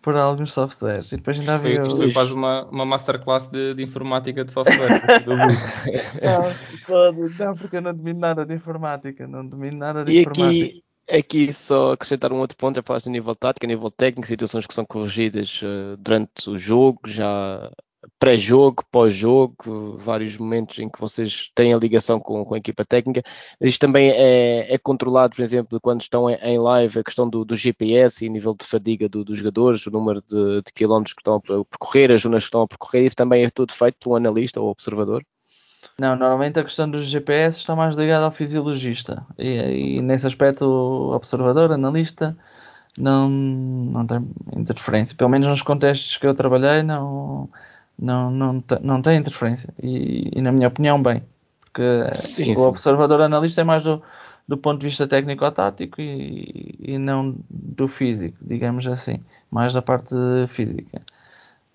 [0.02, 1.10] por alguns softwares.
[1.12, 1.80] E depois ainda isto havia.
[1.80, 5.02] Foi, isto foi quase uma, uma masterclass de, de informática de software.
[5.26, 5.36] não,
[7.46, 9.26] não, porque eu não domino nada de informática.
[9.26, 10.64] Não domino nada de e informática.
[10.64, 14.28] Aqui Aqui só acrescentar um outro ponto, já falaste a nível tático, a nível técnico,
[14.28, 17.70] situações que são corrigidas uh, durante o jogo, já
[18.18, 23.22] pré-jogo, pós-jogo, vários momentos em que vocês têm a ligação com, com a equipa técnica.
[23.60, 27.44] Isto também é, é, controlado, por exemplo, quando estão em, em live, a questão do,
[27.44, 31.20] do, GPS e nível de fadiga do, dos jogadores, o número de, de quilómetros que
[31.20, 34.16] estão a percorrer, as zonas que estão a percorrer, isso também é tudo feito pelo
[34.16, 35.24] analista ou observador?
[36.00, 40.64] Não, normalmente a questão dos GPS está mais ligada ao fisiologista e, e nesse aspecto
[40.64, 42.34] o observador, analista,
[42.96, 45.14] não, não tem interferência.
[45.14, 47.50] Pelo menos nos contextos que eu trabalhei, não,
[47.98, 49.68] não, não, não tem interferência.
[49.82, 51.22] E, e, na minha opinião, bem.
[51.60, 52.62] Porque sim, o sim.
[52.62, 54.02] observador analista é mais do,
[54.48, 59.22] do ponto de vista técnico-tático e, e não do físico, digamos assim.
[59.50, 60.14] Mais da parte
[60.48, 61.02] física.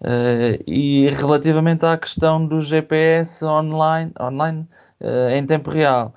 [0.02, 4.68] Uh, e relativamente à questão do GPS online, online
[5.00, 6.14] uh, em tempo real,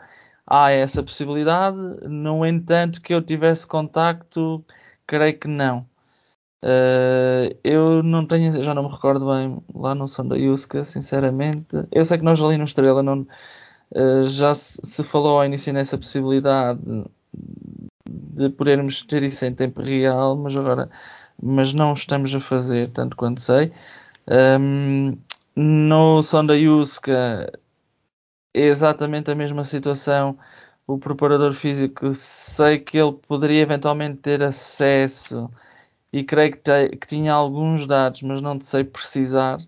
[0.47, 1.79] há essa possibilidade.
[2.09, 4.65] No entanto, que eu tivesse contacto,
[5.07, 5.87] creio que não.
[6.63, 11.69] Uh, eu não tenho, já não me recordo bem lá no som da Yuska, sinceramente.
[11.93, 13.27] Eu sei que nós ali no Estrela não,
[14.27, 16.81] já se, se, falou ao início nessa possibilidade
[18.11, 20.91] de podermos ter isso em tempo real, mas agora
[21.43, 23.73] mas não estamos a fazer, tanto quanto sei.
[24.61, 25.17] Um,
[25.55, 27.53] no Sonda Yuska
[28.55, 30.39] é exatamente a mesma situação.
[30.87, 35.51] O preparador físico, sei que ele poderia eventualmente ter acesso
[36.13, 39.59] e creio que, te, que tinha alguns dados, mas não te sei precisar.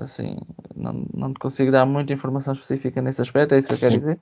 [0.00, 0.36] Assim,
[0.74, 3.98] não, não te consigo dar muita informação específica nesse aspecto, é isso que eu quero
[3.98, 4.18] dizer.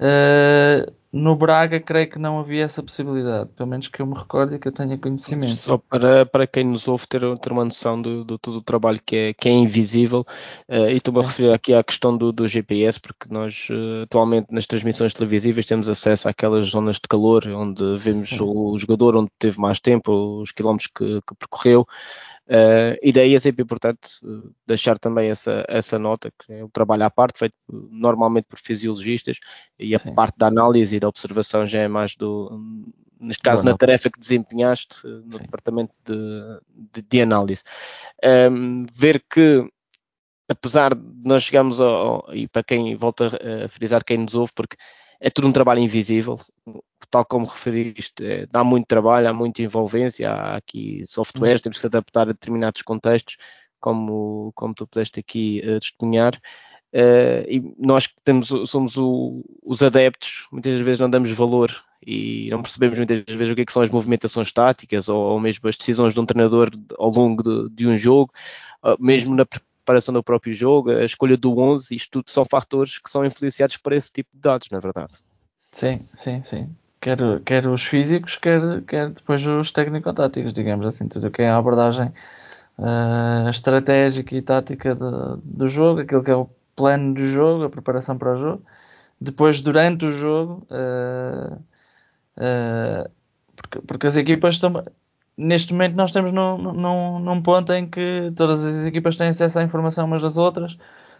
[0.00, 4.56] Uh, no Braga, creio que não havia essa possibilidade, pelo menos que eu me recorde
[4.56, 5.54] e que eu tenha conhecimento.
[5.54, 9.00] Só para, para quem nos ouve ter, ter uma noção do, do todo o trabalho
[9.06, 10.26] que é, que é invisível,
[10.68, 14.48] uh, e estou-me a referir aqui à questão do, do GPS, porque nós uh, atualmente
[14.50, 19.30] nas transmissões televisivas temos acesso àquelas zonas de calor onde vemos o, o, jogador onde
[19.38, 21.86] teve mais tempo, os quilómetros que, que percorreu.
[22.46, 26.68] Uh, e daí é sempre importante uh, deixar também essa, essa nota, que é um
[26.68, 29.38] trabalho à parte, feito normalmente por fisiologistas,
[29.78, 30.14] e a Sim.
[30.14, 32.60] parte da análise e da observação já é mais do,
[33.18, 35.44] neste caso, na tarefa que desempenhaste no Sim.
[35.44, 36.60] departamento de,
[36.92, 37.62] de, de análise.
[38.22, 39.66] Um, ver que,
[40.46, 43.30] apesar de nós chegarmos ao, ao, e para quem volta
[43.64, 44.76] a frisar, quem nos ouve, porque
[45.20, 46.38] é tudo um trabalho invisível,
[47.10, 51.80] tal como referiste, é, dá muito trabalho, há muita envolvência, há aqui softwares, temos que
[51.80, 53.36] se adaptar a determinados contextos,
[53.80, 56.34] como, como tu pudeste aqui uh, testemunhar.
[56.92, 61.70] Uh, e nós que temos, somos o, os adeptos, muitas vezes não damos valor
[62.06, 65.40] e não percebemos muitas vezes o que, é que são as movimentações táticas ou, ou,
[65.40, 68.32] mesmo as decisões de um treinador ao longo de, de um jogo,
[68.82, 69.73] uh, mesmo na preparação
[70.12, 73.92] do próprio jogo, a escolha do 11, isto tudo são fatores que são influenciados por
[73.92, 75.14] esse tipo de dados, não é verdade?
[75.72, 76.68] Sim, sim, sim
[77.04, 81.50] quer, quer os físicos, quer, quer depois os técnico-táticos, digamos assim, tudo o que é
[81.50, 82.10] a abordagem
[82.78, 87.70] uh, estratégica e tática de, do jogo, aquilo que é o plano do jogo, a
[87.70, 88.62] preparação para o jogo.
[89.20, 91.56] Depois, durante o jogo, uh,
[92.38, 93.10] uh,
[93.54, 94.84] porque, porque, as equipas estão.
[95.36, 99.58] Neste momento, nós estamos num, num, num ponto em que todas as equipas têm acesso
[99.58, 100.76] à informação umas das outras,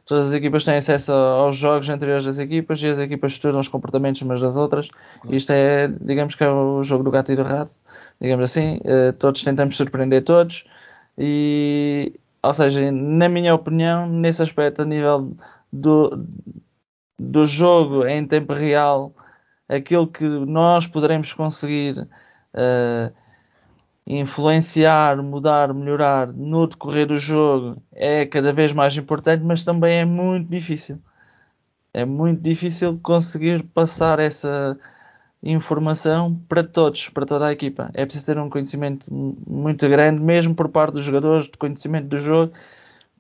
[0.07, 3.67] todas as equipas têm acesso aos jogos anteriores das equipas e as equipas estudam os
[3.67, 4.89] comportamentos umas das outras.
[5.21, 5.37] Claro.
[5.37, 7.73] Isto é, digamos que é o jogo do gato e do rato,
[8.21, 8.77] digamos assim.
[8.85, 10.65] Uh, todos tentamos surpreender todos
[11.19, 15.37] e, ou seja, na minha opinião, nesse aspecto, a nível
[15.73, 16.25] do,
[17.19, 19.13] do jogo em tempo real,
[19.69, 23.13] aquilo que nós poderemos conseguir uh,
[24.07, 30.05] influenciar, mudar, melhorar no decorrer do jogo é cada vez mais importante, mas também é
[30.05, 30.99] muito difícil.
[31.93, 34.79] É muito difícil conseguir passar essa
[35.43, 37.91] informação para todos, para toda a equipa.
[37.95, 42.19] É preciso ter um conhecimento muito grande, mesmo por parte dos jogadores, de conhecimento do
[42.19, 42.53] jogo,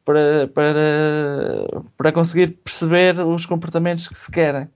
[0.04, 4.68] para, para, para conseguir perceber os comportamentos que se querem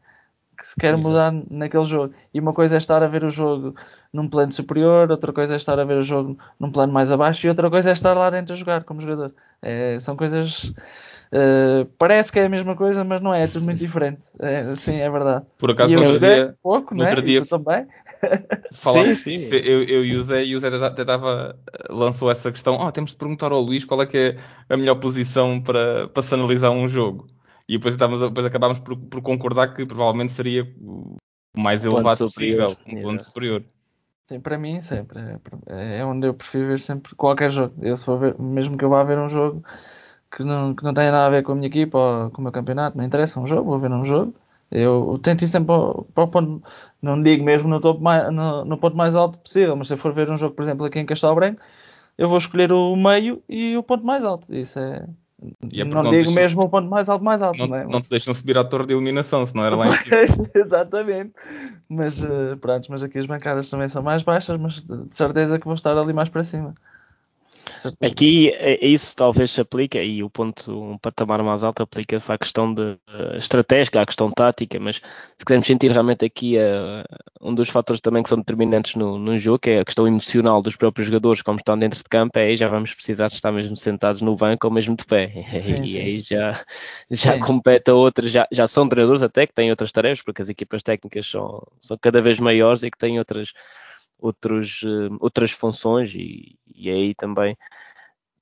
[0.58, 2.12] que se quer mudar naquele jogo.
[2.34, 3.76] E uma coisa é estar a ver o jogo
[4.12, 7.46] num plano superior, outra coisa é estar a ver o jogo num plano mais abaixo
[7.46, 9.32] e outra coisa é estar lá dentro a jogar como jogador.
[9.60, 10.72] É, são coisas.
[11.30, 14.20] Uh, parece que é a mesma coisa, mas não é, é tudo muito diferente.
[14.38, 15.44] É, sim, é verdade.
[15.58, 17.86] Por acaso, no outro dia, pouco, no outro dia também.
[18.72, 19.56] Falar, sim, sim.
[19.56, 21.56] Eu, eu e o Zé, e o Zé até dava,
[21.90, 24.34] lançou essa questão: oh, temos de perguntar ao Luís qual é que é
[24.74, 27.26] a melhor posição para, para se analisar um jogo.
[27.68, 31.16] E depois, depois acabámos por, por, concordar que provavelmente seria o
[31.56, 33.62] mais um elevado possível, um ponto superior.
[34.28, 35.18] Sim, para mim sempre.
[35.66, 37.74] É, onde eu prefiro ver sempre qualquer jogo.
[37.82, 39.62] Eu se for ver, mesmo que eu vá ver um jogo
[40.30, 42.42] que não, que não tenha nada a ver com a minha equipa ou com o
[42.44, 44.34] meu campeonato, não interessa um jogo, vou ver um jogo.
[44.70, 45.68] Eu tento ir sempre
[46.14, 46.62] para o ponto,
[47.00, 49.98] não digo mesmo no, topo mais, no, no, ponto mais alto possível, mas se eu
[49.98, 51.60] for ver um jogo, por exemplo, aqui em Castelo Branco,
[52.18, 54.54] eu vou escolher o meio e o ponto mais alto.
[54.54, 55.06] Isso é,
[55.72, 57.58] é não, digo mesmo o ponto mais alto, mais alto.
[57.58, 57.84] Não, não, é?
[57.86, 60.16] não te deixam subir à torre de eliminação, se não era lá em cima.
[60.54, 61.32] Exatamente.
[61.88, 65.64] Mas, uh, pronto, mas aqui as bancadas também são mais baixas, mas de certeza que
[65.64, 66.74] vou estar ali mais para cima.
[68.00, 72.30] Aqui é, é isso talvez se aplica, e o ponto, um patamar mais alto aplica-se
[72.30, 77.04] à questão de uh, estratégica, à questão tática, mas se quisermos sentir realmente aqui uh,
[77.40, 80.60] um dos fatores também que são determinantes no, no jogo, que é a questão emocional
[80.62, 83.76] dos próprios jogadores, como estão dentro de campo, aí já vamos precisar de estar mesmo
[83.76, 85.28] sentados no banco ou mesmo de pé.
[85.58, 86.34] Sim, e sim, aí sim.
[86.34, 86.64] já,
[87.10, 90.48] já compete a outras, já, já são treinadores até que têm outras tarefas, porque as
[90.48, 93.52] equipas técnicas são, são cada vez maiores e que têm outras
[94.18, 97.56] outros, uh, outras funções e, e aí também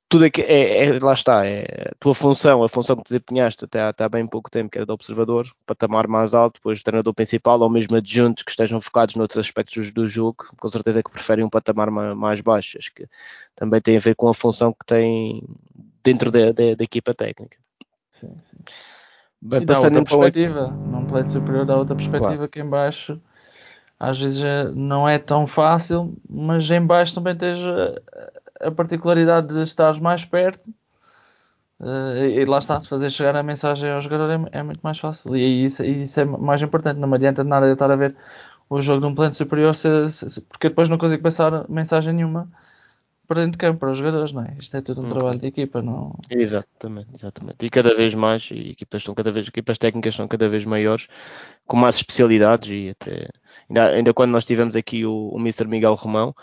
[0.09, 3.65] tudo é que é, é, lá está, é a tua função, a função que desempenhaste
[3.65, 7.13] até, até há bem pouco tempo, que era de observador, patamar mais alto, depois treinador
[7.13, 11.45] principal ou mesmo adjuntos que estejam focados noutros aspectos do jogo, com certeza que preferem
[11.45, 13.07] um patamar mais baixo, acho que
[13.57, 15.43] também tem a ver com a função que tem
[16.05, 17.59] dentro da, da, da equipa técnica.
[18.11, 18.59] Sim, sim.
[19.43, 22.49] Bem, e passando outra perspectiva, num plano superior dá outra perspectiva claro.
[22.49, 23.21] que em baixo
[23.99, 27.59] às vezes eh, não é tão fácil, mas em baixo também tens
[28.61, 30.71] a, particularidade de estares mais perto
[31.81, 35.37] uh, e, lá está, fazer chegar a mensagem ao jogador é, é muito mais fácil.
[35.37, 38.17] E isso, isso, é mais importante, não me adianta de nada de estar a ver
[38.69, 42.49] o jogo de um plano superior se, se, porque depois não consigo passar mensagem nenhuma
[43.27, 44.57] para dentro de campo, para os jogadores, não é?
[44.59, 45.11] Isto é tudo um uhum.
[45.11, 46.19] trabalho de equipa, não...
[46.31, 47.67] Exatamente, exatamente.
[47.67, 51.09] E cada vez mais, e equipas estão cada vez, equipas técnicas são cada vez maiores,
[51.67, 53.29] com mais especialidades e até
[53.69, 55.67] Ainda, ainda quando nós tivemos aqui o, o Mr.
[55.67, 56.35] Miguel Romão,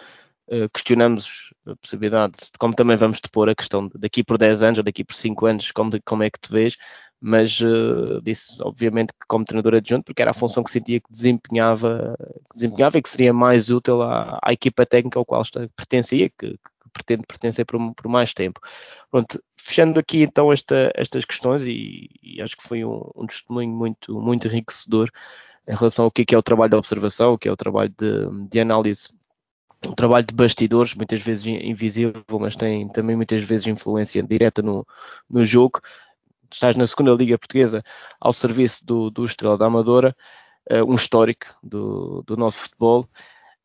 [0.48, 4.64] uh, questionamos a possibilidade de como também vamos depor a questão de daqui por 10
[4.64, 6.76] anos ou daqui por 5 anos, como, como é que te vês,
[7.22, 11.10] mas uh, disse obviamente que como treinador adjunto, porque era a função que sentia que
[11.10, 12.16] desempenhava,
[12.50, 15.44] que desempenhava e que seria mais útil à, à equipa técnica ao qual
[15.76, 16.58] pertencia, que, que
[16.94, 18.60] pretende pertencer por, por, mais tempo.
[19.12, 23.70] Pronto, fechando aqui então esta, estas questões e, e, acho que foi um, um testemunho
[23.70, 25.10] muito, muito enriquecedor
[25.68, 27.58] em relação ao que é, que é o trabalho de observação, o que é o
[27.58, 29.10] trabalho de, de análise
[29.88, 34.88] um trabalho de bastidores, muitas vezes invisível, mas tem também muitas vezes influência direta no,
[35.30, 35.82] no jogo.
[36.52, 37.84] Estás na segunda Liga Portuguesa
[38.20, 40.16] ao serviço do, do Estrela da Amadora,
[40.72, 43.08] uh, um histórico do, do nosso futebol.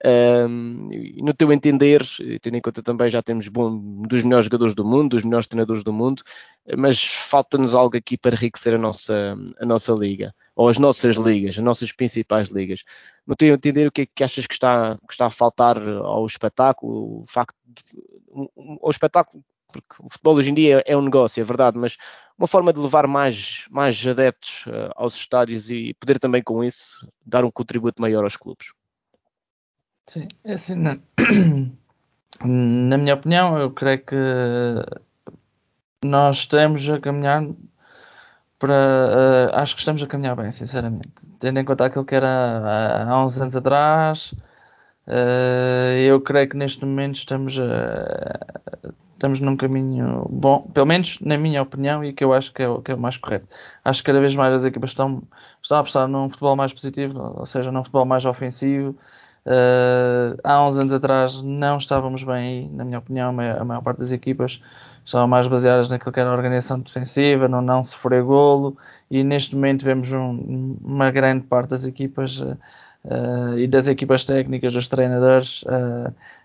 [0.05, 2.07] Um, no teu entender,
[2.41, 5.83] tendo em conta também já temos bom, dos melhores jogadores do mundo, dos melhores treinadores
[5.83, 6.23] do mundo,
[6.77, 11.59] mas falta-nos algo aqui para enriquecer a nossa, a nossa liga, ou as nossas ligas,
[11.59, 12.85] as nossas principais ligas.
[13.27, 16.25] No teu entender, o que é que achas que está, que está a faltar ao
[16.27, 17.23] espetáculo?
[17.23, 17.83] O facto de,
[18.81, 21.97] ao espetáculo, porque o futebol hoje em dia é um negócio, é verdade, mas
[22.39, 27.07] uma forma de levar mais, mais adeptos uh, aos estádios e poder também com isso
[27.27, 28.69] dar um contributo maior aos clubes.
[30.09, 30.99] Sim, é assim, na,
[32.43, 34.17] na minha opinião, eu creio que
[36.03, 37.45] nós estamos a caminhar
[38.59, 39.51] para.
[39.53, 41.11] Uh, acho que estamos a caminhar bem, sinceramente.
[41.39, 44.33] Tendo em conta aquilo que era há, há uns anos atrás,
[45.07, 51.37] uh, eu creio que neste momento estamos a, estamos num caminho bom, pelo menos na
[51.37, 53.47] minha opinião, e que eu acho que é o, que é o mais correto.
[53.85, 55.23] Acho que cada vez mais as equipas estão,
[55.63, 58.97] estão a apostar num futebol mais positivo, ou seja, num futebol mais ofensivo.
[59.49, 64.13] Uh, há uns anos atrás não estávamos bem na minha opinião, a maior parte das
[64.13, 64.61] equipas
[65.03, 68.77] estavam mais baseadas naquilo que era a organização defensiva, no não sofrer golo,
[69.11, 72.59] e neste momento vemos um, uma grande parte das equipas uh,
[73.57, 75.65] e das equipas técnicas, dos treinadores,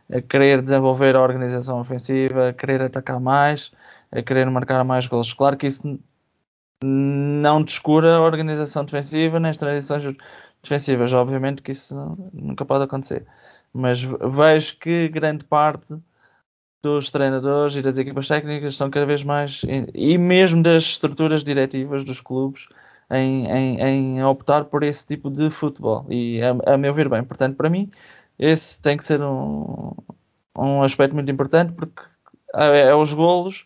[0.10, 3.70] a querer desenvolver a organização ofensiva, a querer atacar mais,
[4.14, 5.34] a querer marcar mais gols.
[5.34, 6.00] Claro que isso
[6.84, 10.04] não descura a organização defensiva nem as transições
[10.64, 11.96] defensivas, obviamente que isso
[12.34, 13.26] nunca pode acontecer.
[13.74, 15.96] Mas vejo que grande parte
[16.82, 19.62] dos treinadores e das equipas técnicas estão cada vez mais,
[19.94, 22.68] e mesmo das estruturas diretivas dos clubes,
[23.10, 26.06] em, em, em optar por esse tipo de futebol.
[26.10, 27.92] E a, a, meu ver, bem, portanto, para mim,
[28.38, 29.94] esse tem que ser um,
[30.58, 32.02] um aspecto muito importante porque
[32.56, 33.66] é, é os golos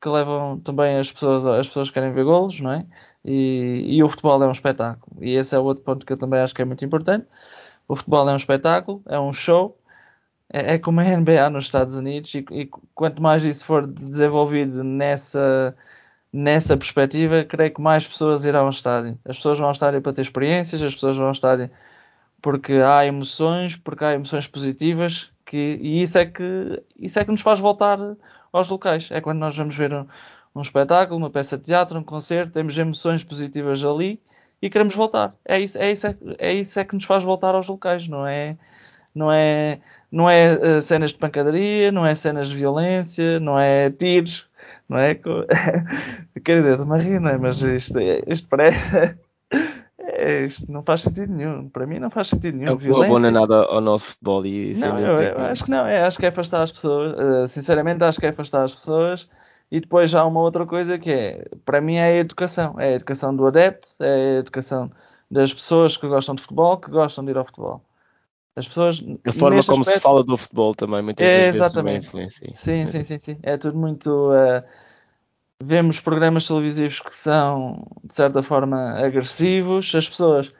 [0.00, 2.86] que levam também as pessoas, as pessoas querem ver golos, não é?
[3.24, 5.22] E, e, o futebol é um espetáculo.
[5.22, 7.26] E esse é outro ponto que eu também acho que é muito importante.
[7.86, 9.78] O futebol é um espetáculo, é um show,
[10.52, 14.82] é, é como a NBA nos Estados Unidos, e, e, quanto mais isso for desenvolvido
[14.84, 15.76] nessa,
[16.32, 19.18] nessa perspectiva, creio que mais pessoas irão ao estádio.
[19.24, 21.70] As pessoas vão ao estádio para ter experiências, as pessoas vão ao estádio
[22.40, 27.30] porque há emoções, porque há emoções positivas, que, e isso é que, isso é que
[27.30, 27.98] nos faz voltar
[28.52, 29.08] aos locais.
[29.10, 30.06] É quando nós vamos ver um,
[30.54, 34.20] um espetáculo, uma peça de teatro, um concerto, temos emoções positivas ali
[34.60, 35.34] e queremos voltar.
[35.44, 38.26] É isso, é isso, é, é isso é que nos faz voltar aos locais, não
[38.26, 38.56] é?
[39.14, 43.90] Não é, não é uh, cenas de pancadaria, não é cenas de violência, não é
[43.90, 44.48] tiros,
[44.88, 45.14] não é?
[46.44, 47.38] Quer dizer, rir, não é?
[47.38, 48.78] Mas isto, isto parece.
[50.12, 51.68] É, isto não faz sentido nenhum.
[51.68, 52.78] Para mim não faz sentido nenhum.
[52.78, 56.02] É não abona nada ao nosso futebol e não, eu, eu acho que não, é,
[56.02, 57.14] acho que é afastar as pessoas.
[57.18, 59.28] Uh, sinceramente acho que é afastar as pessoas.
[59.70, 62.74] E depois há uma outra coisa que é, para mim é a educação.
[62.78, 64.90] É a educação do adepto, é a educação
[65.30, 67.80] das pessoas que gostam de futebol, que gostam de ir ao futebol.
[68.56, 69.02] As pessoas.
[69.24, 72.06] A forma como aspecto, se fala do futebol também, muitas é, vezes exatamente.
[72.06, 72.50] influencia.
[72.52, 73.38] Sim, sim, sim, sim.
[73.42, 74.32] É tudo muito.
[74.32, 74.62] Uh,
[75.62, 79.94] vemos programas televisivos que são, de certa forma, agressivos.
[79.94, 80.52] As pessoas,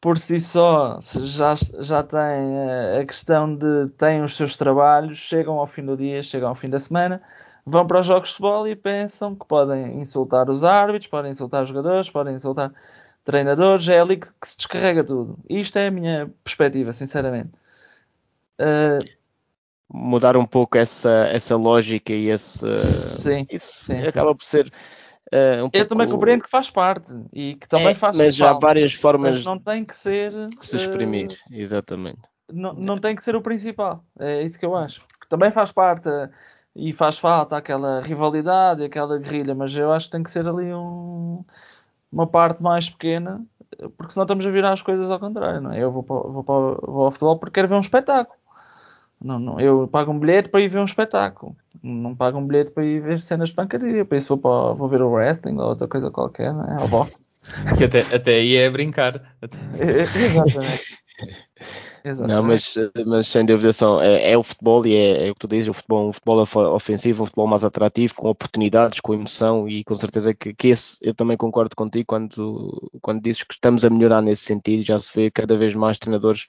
[0.00, 5.66] por si só, já, já têm a questão de têm os seus trabalhos, chegam ao
[5.66, 7.20] fim do dia, chegam ao fim da semana,
[7.70, 11.62] vão para os jogos de futebol e pensam que podem insultar os árbitros, podem insultar
[11.62, 12.72] os jogadores, podem insultar
[13.24, 13.88] treinadores.
[13.88, 15.38] É ali que, que se descarrega tudo.
[15.48, 17.50] Isto é a minha perspectiva, sinceramente.
[18.60, 18.98] Uh,
[19.88, 22.66] mudar um pouco essa, essa lógica e esse.
[22.80, 24.36] Sim, isso sim, acaba sim.
[24.36, 24.72] por ser.
[25.32, 25.86] Uh, um eu pouco...
[25.86, 29.36] também compreendo que faz parte e que também é, faz Mas já há várias formas
[29.36, 32.20] mas não tem que ser que se exprimir, uh, exatamente.
[32.52, 35.00] Não, não tem que ser o principal, é isso que eu acho.
[35.06, 36.08] Porque também faz parte
[36.74, 40.72] e faz falta aquela rivalidade, aquela guerrilha, mas eu acho que tem que ser ali
[40.72, 41.44] um,
[42.12, 43.44] uma parte mais pequena,
[43.96, 45.60] porque senão estamos a virar as coisas ao contrário.
[45.60, 45.82] Não é?
[45.82, 48.38] Eu vou, para, vou, para, vou ao futebol porque quero ver um espetáculo.
[49.22, 51.54] Não, não, eu pago um bilhete para ir ver um espetáculo.
[51.82, 54.04] Não pago um bilhete para ir ver cenas de pancadaria.
[54.04, 56.76] Para isso vou, para, vou ver o wrestling ou outra coisa qualquer, não é?
[56.82, 57.06] Ou
[57.76, 59.20] que até, até aí é brincar.
[59.76, 60.98] Exatamente.
[62.04, 62.34] Exatamente.
[62.34, 62.74] Não, mas,
[63.06, 65.68] mas sem dúvida são, é, é o futebol e é, é, o que tu dizes,
[65.68, 69.94] o futebol, um futebol ofensivo, um futebol mais atrativo, com oportunidades, com emoção e com
[69.94, 74.22] certeza que, que esse eu também concordo contigo quando, quando dizes que estamos a melhorar
[74.22, 76.46] nesse sentido, já se vê cada vez mais treinadores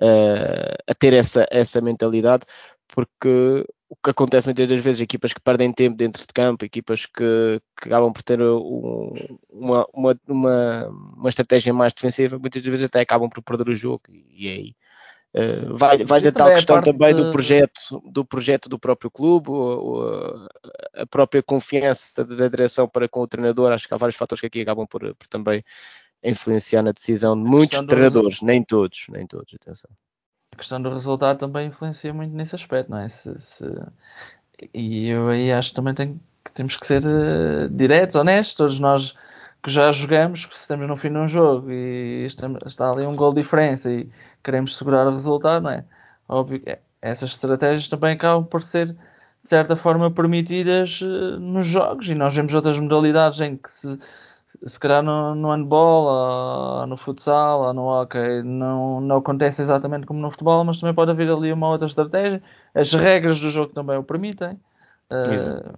[0.00, 2.44] uh, a ter essa, essa mentalidade,
[2.88, 7.06] porque o que acontece muitas das vezes, equipas que perdem tempo dentro de campo, equipas
[7.06, 9.12] que, que acabam por ter um,
[9.50, 14.02] uma, uma, uma, uma, estratégia mais defensiva, muitas vezes até acabam por perder o jogo,
[14.30, 14.76] e aí
[15.34, 17.22] uh, vai, vai da tal questão também de...
[17.22, 20.48] do projeto do projeto do próprio clube, ou, ou
[20.94, 24.46] a própria confiança da direção para com o treinador, acho que há vários fatores que
[24.46, 25.64] aqui acabam por, por também
[26.22, 29.90] influenciar na decisão de muitos treinadores, nem todos, nem todos, atenção.
[30.52, 33.08] A questão do resultado também influencia muito nesse aspecto, não é?
[33.08, 33.64] Se, se...
[34.72, 38.80] E eu aí acho que também tem, que temos que ser uh, diretos, honestos, todos
[38.80, 39.14] nós
[39.64, 43.16] que já jogamos, que estamos no fim de um jogo e estamos, está ali um
[43.16, 44.10] gol de diferença e
[44.42, 45.84] queremos segurar o resultado, não é?
[46.28, 52.06] Óbvio que essas estratégias também acabam por ser de certa forma permitidas uh, nos jogos
[52.08, 53.98] e nós vemos outras modalidades em que se
[54.66, 56.06] se calhar no, no handball,
[56.80, 60.94] ou no futsal, ou no hockey, não, não acontece exatamente como no futebol, mas também
[60.94, 62.42] pode haver ali uma outra estratégia.
[62.74, 64.58] As regras do jogo também o permitem.
[65.10, 65.74] Uh,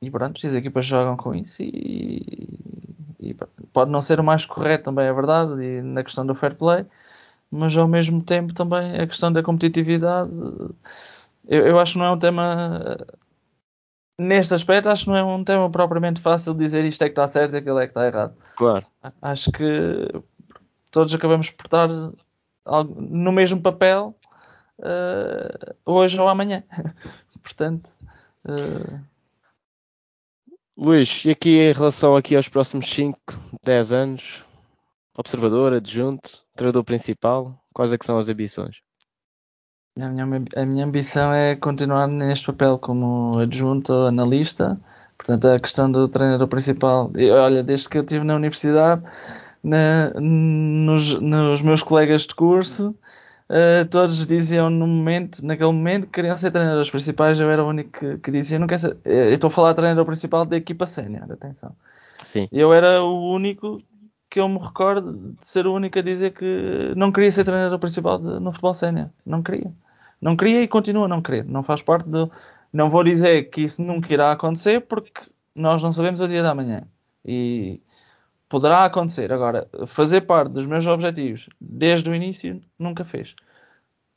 [0.00, 2.48] e pronto, as equipas jogam com isso e,
[3.20, 3.34] e,
[3.72, 6.84] pode não ser o mais correto também, é verdade, e na questão do fair play,
[7.50, 10.30] mas ao mesmo tempo também a questão da competitividade,
[11.46, 12.96] eu, eu acho que não é um tema
[14.18, 17.26] neste aspecto acho que não é um tema propriamente fácil dizer isto é que está
[17.26, 18.34] certo e aquilo é que está errado.
[18.56, 18.86] Claro.
[19.20, 20.22] Acho que
[20.90, 24.14] todos acabamos por estar no mesmo papel
[24.78, 26.62] uh, hoje ou amanhã.
[27.42, 27.90] Portanto.
[28.44, 29.13] Uh...
[30.76, 33.16] Luís, e aqui em relação aqui aos próximos 5,
[33.62, 34.44] 10 anos,
[35.16, 38.78] observador, adjunto, treinador principal, quais é que são as ambições?
[39.96, 40.24] A minha,
[40.56, 44.76] a minha ambição é continuar neste papel como adjunto analista.
[45.16, 49.00] Portanto, a questão do treinador principal, olha, desde que eu estive na universidade,
[49.62, 52.92] na, nos, nos, meus colegas de curso,
[53.50, 57.38] uh, todos diziam no momento, naquele momento, que queriam ser treinadores principais.
[57.40, 58.96] Eu era o único que, que dizia, não quero ser.
[59.04, 61.74] Eh, eu estou a falar de treinador principal da equipa sénior, atenção.
[62.24, 62.48] Sim.
[62.50, 63.82] Eu era o único
[64.30, 67.78] que eu me recordo de ser o único a dizer que não queria ser treinador
[67.78, 69.10] principal de, no futebol sénior.
[69.24, 69.72] Não queria.
[70.20, 71.44] Não queria e continua a não querer.
[71.44, 72.30] Não faz parte do.
[72.72, 75.20] Não vou dizer que isso nunca irá acontecer porque
[75.54, 76.82] nós não sabemos o dia da manhã.
[77.24, 77.80] E
[78.54, 79.32] poderá acontecer.
[79.32, 83.34] Agora, fazer parte dos meus objetivos desde o início nunca fez.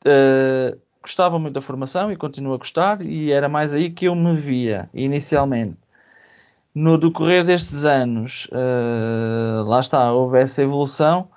[0.06, 4.14] Uh, gostava muito da formação e continuo a gostar, e era mais aí que eu
[4.14, 5.76] me via inicialmente.
[6.72, 11.28] No decorrer destes anos, uh, lá está, houve essa evolução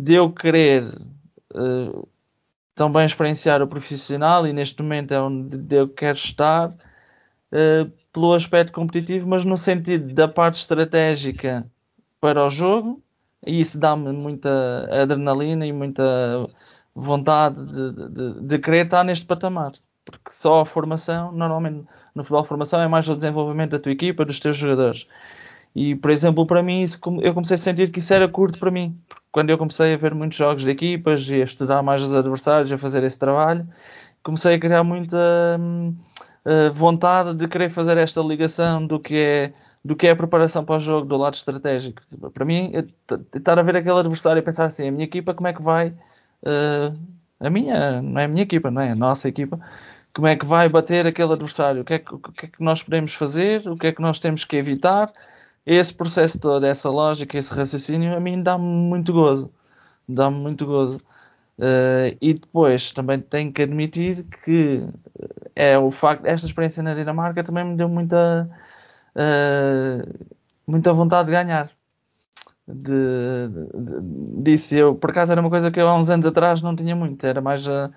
[0.00, 0.84] de eu querer
[1.52, 2.08] uh,
[2.76, 6.72] também experienciar o profissional e neste momento é onde eu quero estar
[8.12, 11.68] pelo aspecto competitivo, mas no sentido da parte estratégica
[12.20, 13.02] para o jogo
[13.46, 16.02] e isso dá-me muita adrenalina e muita
[16.94, 19.72] vontade de, de, de, querer estar neste patamar.
[20.04, 24.24] Porque só a formação, normalmente no futebol formação é mais o desenvolvimento da tua equipa,
[24.24, 25.06] dos teus jogadores.
[25.74, 28.70] E, por exemplo, para mim, isso, eu comecei a sentir que isso era curto para
[28.70, 28.98] mim.
[29.08, 32.14] Porque quando eu comecei a ver muitos jogos de equipas e a estudar mais os
[32.14, 33.66] adversários, a fazer esse trabalho,
[34.22, 35.16] comecei a criar muita
[35.60, 35.94] hum,
[36.44, 39.52] uh, vontade de querer fazer esta ligação do que é
[39.84, 42.02] do que é a preparação para o jogo do lado estratégico.
[42.32, 42.72] Para mim,
[43.34, 45.88] estar a ver aquele adversário e pensar assim, a minha equipa como é que vai
[45.88, 46.96] uh,
[47.40, 49.58] a minha, não é a minha equipa, não é a nossa equipa,
[50.14, 52.62] como é que vai bater aquele adversário, o que, é que, o que é que
[52.62, 55.12] nós podemos fazer, o que é que nós temos que evitar
[55.64, 59.52] esse processo todo, essa lógica, esse raciocínio, a mim dá-me muito gozo.
[60.08, 61.00] Dá-me muito gozo.
[61.58, 64.82] Uh, e depois também tenho que admitir que
[65.54, 68.50] é o facto, esta experiência na Dinamarca também me deu muita,
[69.16, 70.26] uh,
[70.66, 71.70] muita vontade de ganhar.
[72.66, 76.62] De, de, disse eu, por acaso era uma coisa que eu há uns anos atrás
[76.62, 77.90] não tinha muito, era mais a,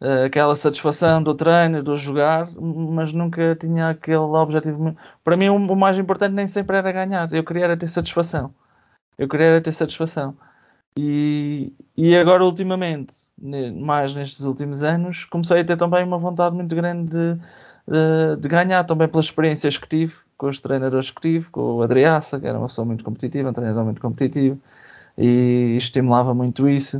[0.00, 4.96] uh, aquela satisfação do treino, do jogar, mas nunca tinha aquele objetivo.
[5.24, 8.54] Para mim, o, o mais importante nem sempre era ganhar, eu queria era ter satisfação.
[9.18, 10.36] Eu queria era ter satisfação.
[10.96, 13.14] E, e agora, ultimamente,
[13.74, 17.34] mais nestes últimos anos, comecei a ter também uma vontade muito grande de,
[17.88, 21.82] de, de ganhar, também pelas experiências que tive, com os treinadores que tive, com o
[21.82, 24.60] Adriaça, que era uma pessoa muito competitiva, um treinador muito competitivo,
[25.16, 26.98] e estimulava muito isso.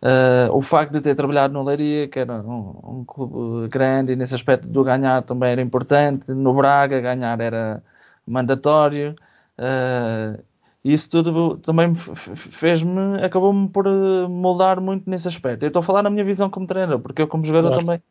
[0.00, 4.16] Uh, o facto de ter trabalhado no Leiria, que era um, um, clube grande, e
[4.16, 6.30] nesse aspecto do ganhar também era importante.
[6.32, 7.82] No Braga, ganhar era
[8.24, 9.16] mandatório.
[9.58, 10.40] Uh,
[10.84, 15.64] isso tudo também fez-me, acabou-me por eh, moldar muito nesse aspecto.
[15.64, 17.84] Eu estou a falar na minha visão como treinador, porque eu, como jogador, claro.
[17.84, 18.02] também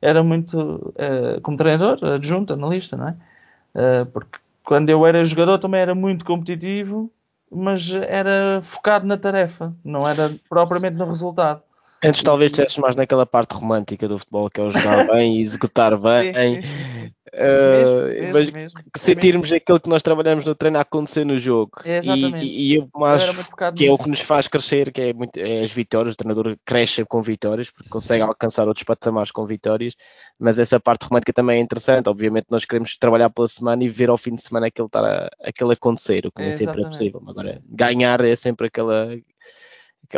[0.00, 3.16] era muito, uh, como treinador, adjunto, analista, não é?
[4.12, 7.10] Porque quando eu era jogador também era muito competitivo
[7.54, 11.62] mas era focado na tarefa, não era propriamente no resultado.
[12.02, 15.42] Antes talvez estivesses mais naquela parte romântica do futebol, que é o jogar bem e
[15.42, 16.62] executar bem.
[17.34, 17.40] Sim.
[17.40, 19.56] Uh, mesmo, mas mesmo, sentirmos mesmo.
[19.56, 21.72] aquilo que nós trabalhamos no treino a acontecer no jogo.
[21.84, 22.46] É exatamente.
[22.46, 23.84] E, e eu acho que nisso.
[23.84, 26.14] é o que nos faz crescer, que é, muito, é as vitórias.
[26.14, 29.94] O treinador cresce com vitórias, porque consegue alcançar outros patamares com vitórias.
[30.38, 32.08] Mas essa parte romântica também é interessante.
[32.08, 35.28] Obviamente, nós queremos trabalhar pela semana e ver ao fim de semana aquilo, estar a,
[35.42, 37.22] aquilo acontecer, o que nem é sempre é possível.
[37.26, 39.08] Agora, ganhar é sempre aquela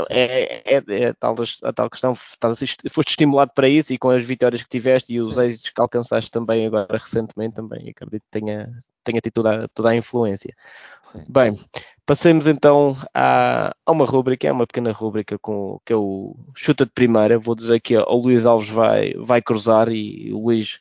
[0.08, 4.24] é, é, é, a, tal, a tal questão, foste estimulado para isso e com as
[4.24, 5.42] vitórias que tiveste e os Sim.
[5.42, 9.90] êxitos que alcançaste também agora recentemente, também acredito que tenha, tenha tido toda, a, toda
[9.90, 10.54] a influência.
[11.02, 11.24] Sim.
[11.28, 11.58] Bem,
[12.04, 16.84] passemos então a, a uma rúbrica, é uma pequena rúbrica com, que é o chuta
[16.84, 17.38] de primeira.
[17.38, 20.80] Vou dizer que o Luís Alves vai, vai cruzar e o Luís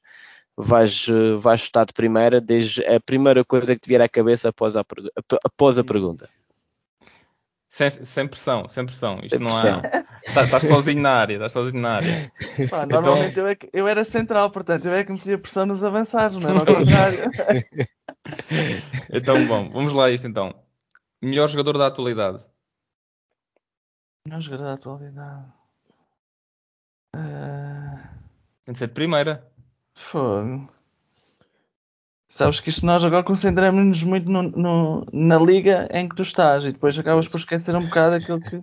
[0.57, 1.07] vais,
[1.39, 4.85] vais chutar de primeira, desde a primeira coisa que te vier à cabeça após a,
[5.43, 6.29] após a pergunta.
[7.75, 9.19] Sem, sem pressão, sem pressão.
[9.21, 9.81] Isto sem não há.
[10.25, 12.31] Estás tá sozinho na área, estás sozinho na área.
[12.69, 13.43] Pá, normalmente então...
[13.43, 16.51] eu, é que, eu era central, portanto eu é que metia pressão nos avançados, não
[16.51, 16.53] é?
[16.57, 17.29] Ao contrário.
[19.11, 20.55] então, bom, vamos lá isto então.
[21.21, 22.45] Melhor jogador da atualidade.
[24.25, 25.45] Melhor jogador da atualidade.
[27.13, 27.99] Uh...
[28.63, 29.45] Tem de ser de primeira.
[29.95, 30.71] Fogo.
[32.35, 36.65] Sabes que isto nós agora concentramos-nos muito no, no, na liga em que tu estás
[36.65, 38.61] e depois acabas por esquecer um bocado aquilo que,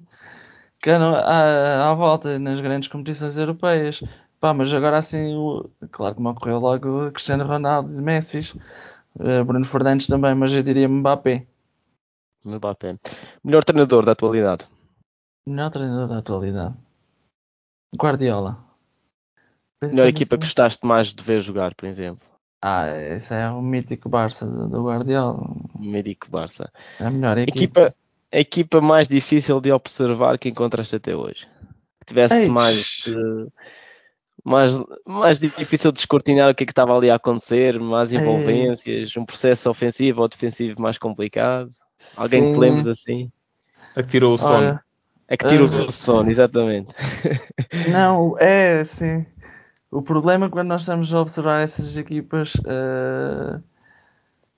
[0.79, 4.05] que há à volta nas grandes competições europeias.
[4.39, 8.41] Pá, mas agora assim, o, claro que me ocorreu logo Cristiano Ronaldo e Messi,
[9.15, 11.47] uh, Bruno Fernandes também, mas eu diria Mbappé.
[12.45, 12.99] Mbappé.
[13.43, 14.67] Melhor treinador da atualidade?
[15.49, 16.75] Melhor treinador da atualidade?
[17.97, 18.63] Guardiola.
[19.83, 22.32] Melhor equipa que gostaste mais de ver jogar, por exemplo?
[22.65, 25.43] Ah, esse é o mítico Barça do Guardiola.
[25.75, 26.71] O mítico Barça.
[27.01, 27.59] É a melhor equipa.
[27.59, 27.95] equipa.
[28.31, 31.47] A equipa mais difícil de observar que encontraste até hoje?
[32.01, 32.49] Que tivesse Eish.
[32.49, 33.53] mais, uh,
[34.43, 34.73] mais,
[35.05, 39.21] mais difícil de escortinar o que é que estava ali a acontecer, mais envolvências, Ei.
[39.23, 41.69] um processo ofensivo ou defensivo mais complicado?
[42.17, 43.31] Alguém que te lembres assim?
[43.95, 44.57] A que tirou o sono.
[44.57, 44.81] Olha,
[45.29, 46.95] a que tirou uh, o sono, exatamente.
[47.91, 49.27] Não, é sim.
[49.93, 53.63] O problema é quando nós estamos a observar essas equipas uh,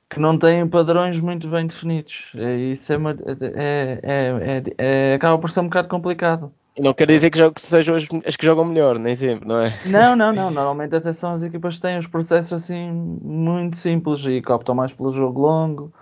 [0.08, 2.30] que não têm padrões muito bem definidos.
[2.36, 6.52] É, isso é, uma, é, é, é, acaba por ser um bocado complicado.
[6.78, 9.76] Não quer dizer que, jogo, sejam as, as, que jogam melhor, nem sempre, não é?
[9.86, 10.50] Não, não, não.
[10.54, 14.72] Normalmente até são as equipas que têm os processos assim muito simples e que optam
[14.72, 15.92] mais pelo jogo longo.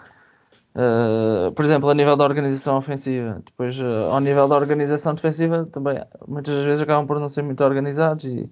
[0.75, 3.41] Uh, por exemplo, a nível da organização ofensiva.
[3.47, 7.65] Depois, uh, ao nível da organização defensiva, também muitas vezes acabam por não ser muito
[7.65, 8.51] organizados e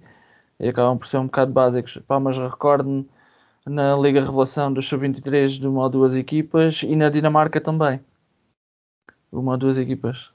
[0.61, 1.97] e acabam por ser um bocado básicos.
[2.07, 3.09] Pá, mas recordo-me
[3.65, 7.99] na Liga Revelação dos Sub-23 de uma ou duas equipas e na Dinamarca também.
[9.31, 10.29] Uma ou duas equipas.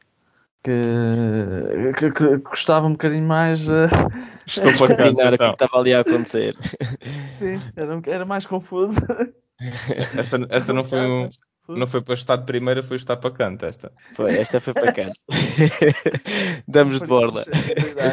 [0.64, 3.68] Que, que, que gostava um bocadinho mais.
[3.68, 3.86] Uh,
[4.44, 6.56] Estou para imaginar o que estava ali a acontecer.
[7.38, 8.98] Sim, era, era mais confuso.
[10.16, 11.28] Esta, esta não foi um,
[11.68, 13.92] não foi para estar de primeira, foi estar para canto esta.
[14.14, 15.20] Foi, esta foi para canto.
[16.68, 17.44] Damos de borla.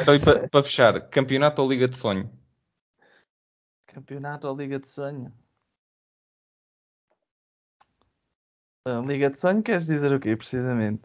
[0.01, 2.31] Então, para, para, fechar, campeonato ou Liga de Sonho?
[3.87, 5.31] Campeonato ou Liga de Sonho?
[8.85, 11.03] Ah, Liga de Sonho queres dizer o quê, precisamente?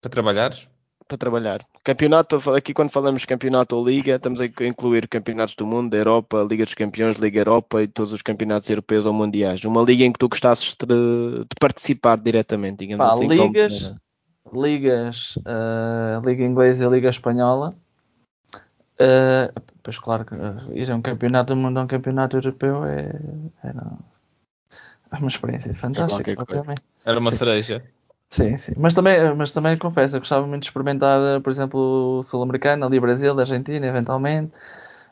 [0.00, 0.68] Para trabalhares?
[1.08, 1.66] Para trabalhar.
[1.82, 6.46] Campeonato, aqui quando falamos campeonato ou liga, estamos a incluir campeonatos do mundo, da Europa,
[6.48, 9.64] Liga dos Campeões, Liga Europa e todos os campeonatos europeus ou mundiais.
[9.64, 13.26] Uma liga em que tu gostasses de, de participar diretamente, digamos Pá, assim.
[13.26, 13.94] Ligas,
[14.44, 14.62] como...
[14.62, 17.74] ligas uh, Liga Inglesa e Liga Espanhola.
[19.00, 22.84] Uh, pois claro que uh, ir a um campeonato do mundo a um campeonato europeu
[22.84, 23.08] é,
[23.64, 23.72] é
[25.18, 26.32] uma experiência fantástica.
[26.32, 27.82] É Era uma cereja.
[28.30, 28.72] Sim, sim.
[28.76, 33.00] Mas também, mas também confesso, eu gostava muito de experimentar, por exemplo, o Sul-Americano, ali
[33.00, 34.52] Brasil, Argentina, eventualmente.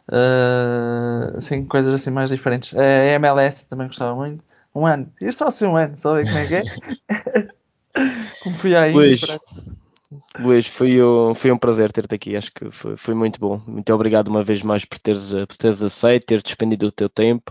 [0.08, 2.74] Uh, sim, coisas assim mais diferentes.
[2.74, 4.44] A uh, MLS também gostava muito.
[4.74, 5.10] Um ano.
[5.20, 7.50] Ir só assim um ano, só ver como é que é.
[8.42, 8.92] como fui aí.
[8.92, 9.20] Luís,
[10.38, 12.36] Luís foi, um, foi um prazer ter-te aqui.
[12.36, 13.60] Acho que foi, foi muito bom.
[13.66, 17.50] Muito obrigado uma vez mais por teres, por teres aceito, ter despendido o teu tempo.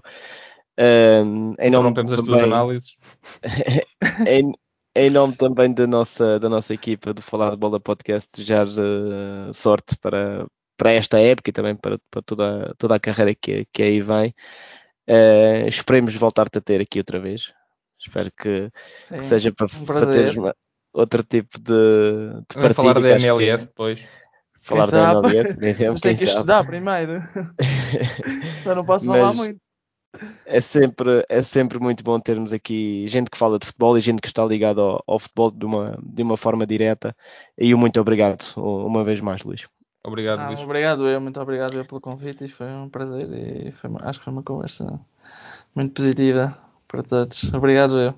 [0.80, 2.97] Uh, Interrompemos as tuas análises.
[4.28, 4.53] em,
[4.95, 9.53] em nome também da nossa, da nossa equipa do Falar de Bola Podcast, desejar uh,
[9.53, 13.83] sorte para, para esta época e também para, para toda, toda a carreira que, que
[13.83, 14.33] aí vem.
[15.07, 17.53] Uh, esperemos voltar-te a ter aqui outra vez.
[17.99, 18.71] Espero que,
[19.07, 20.55] Sim, que seja para, um para teres uma,
[20.93, 24.07] outro tipo de, de Vamos falar da MLS depois.
[24.61, 25.57] Falar da MLS,
[25.91, 27.21] Mas tem que estudar primeiro.
[28.63, 29.64] Só não posso falar Mas, muito
[30.45, 34.22] é sempre, é sempre muito bom termos aqui gente que fala de futebol e gente
[34.22, 37.16] que está ligada ao, ao, futebol de uma, de uma forma direta.
[37.57, 39.68] E muito obrigado uma vez mais, Luís.
[40.03, 40.59] Obrigado, ah, Luís.
[40.59, 44.26] Obrigado eu, muito obrigado eu pelo convite e foi um prazer e foi, acho que
[44.26, 44.99] foi uma conversa
[45.74, 46.57] muito positiva
[46.88, 47.53] para todos.
[47.53, 48.13] Obrigado eu.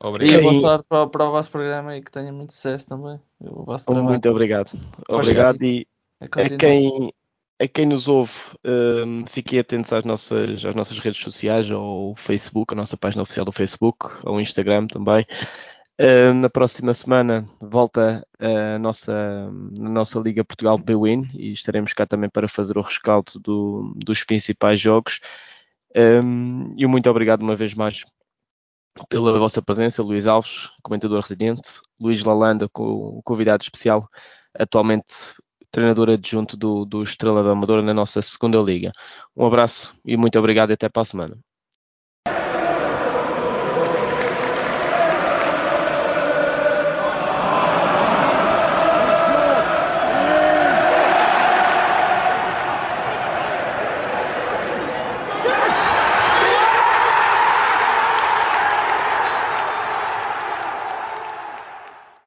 [0.00, 0.40] Obrigado.
[0.40, 3.18] E boa sorte para, para, o vosso programa e que tenha muito sucesso também.
[3.40, 4.70] muito obrigado.
[5.08, 5.86] Obrigado e
[6.20, 6.28] a
[6.58, 7.12] quem,
[7.58, 8.34] a quem nos ouve,
[8.64, 13.46] um, fiquem atentos às nossas, às nossas redes sociais, ao Facebook, a nossa página oficial
[13.46, 15.24] do Facebook, ao Instagram também.
[15.98, 22.06] Uh, na próxima semana volta a nossa, a nossa Liga Portugal B-Win e estaremos cá
[22.06, 25.20] também para fazer o rescaldo do, dos principais jogos.
[25.96, 28.04] Um, e muito obrigado uma vez mais
[29.08, 32.84] pela vossa presença, Luís Alves, comentador residente, Luís Lalanda, com
[33.18, 34.06] o convidado especial,
[34.58, 35.14] atualmente
[35.76, 38.92] treinador adjunto do, do Estrela da Amadora na nossa segunda liga.
[39.36, 41.38] Um abraço e muito obrigado e até para a semana.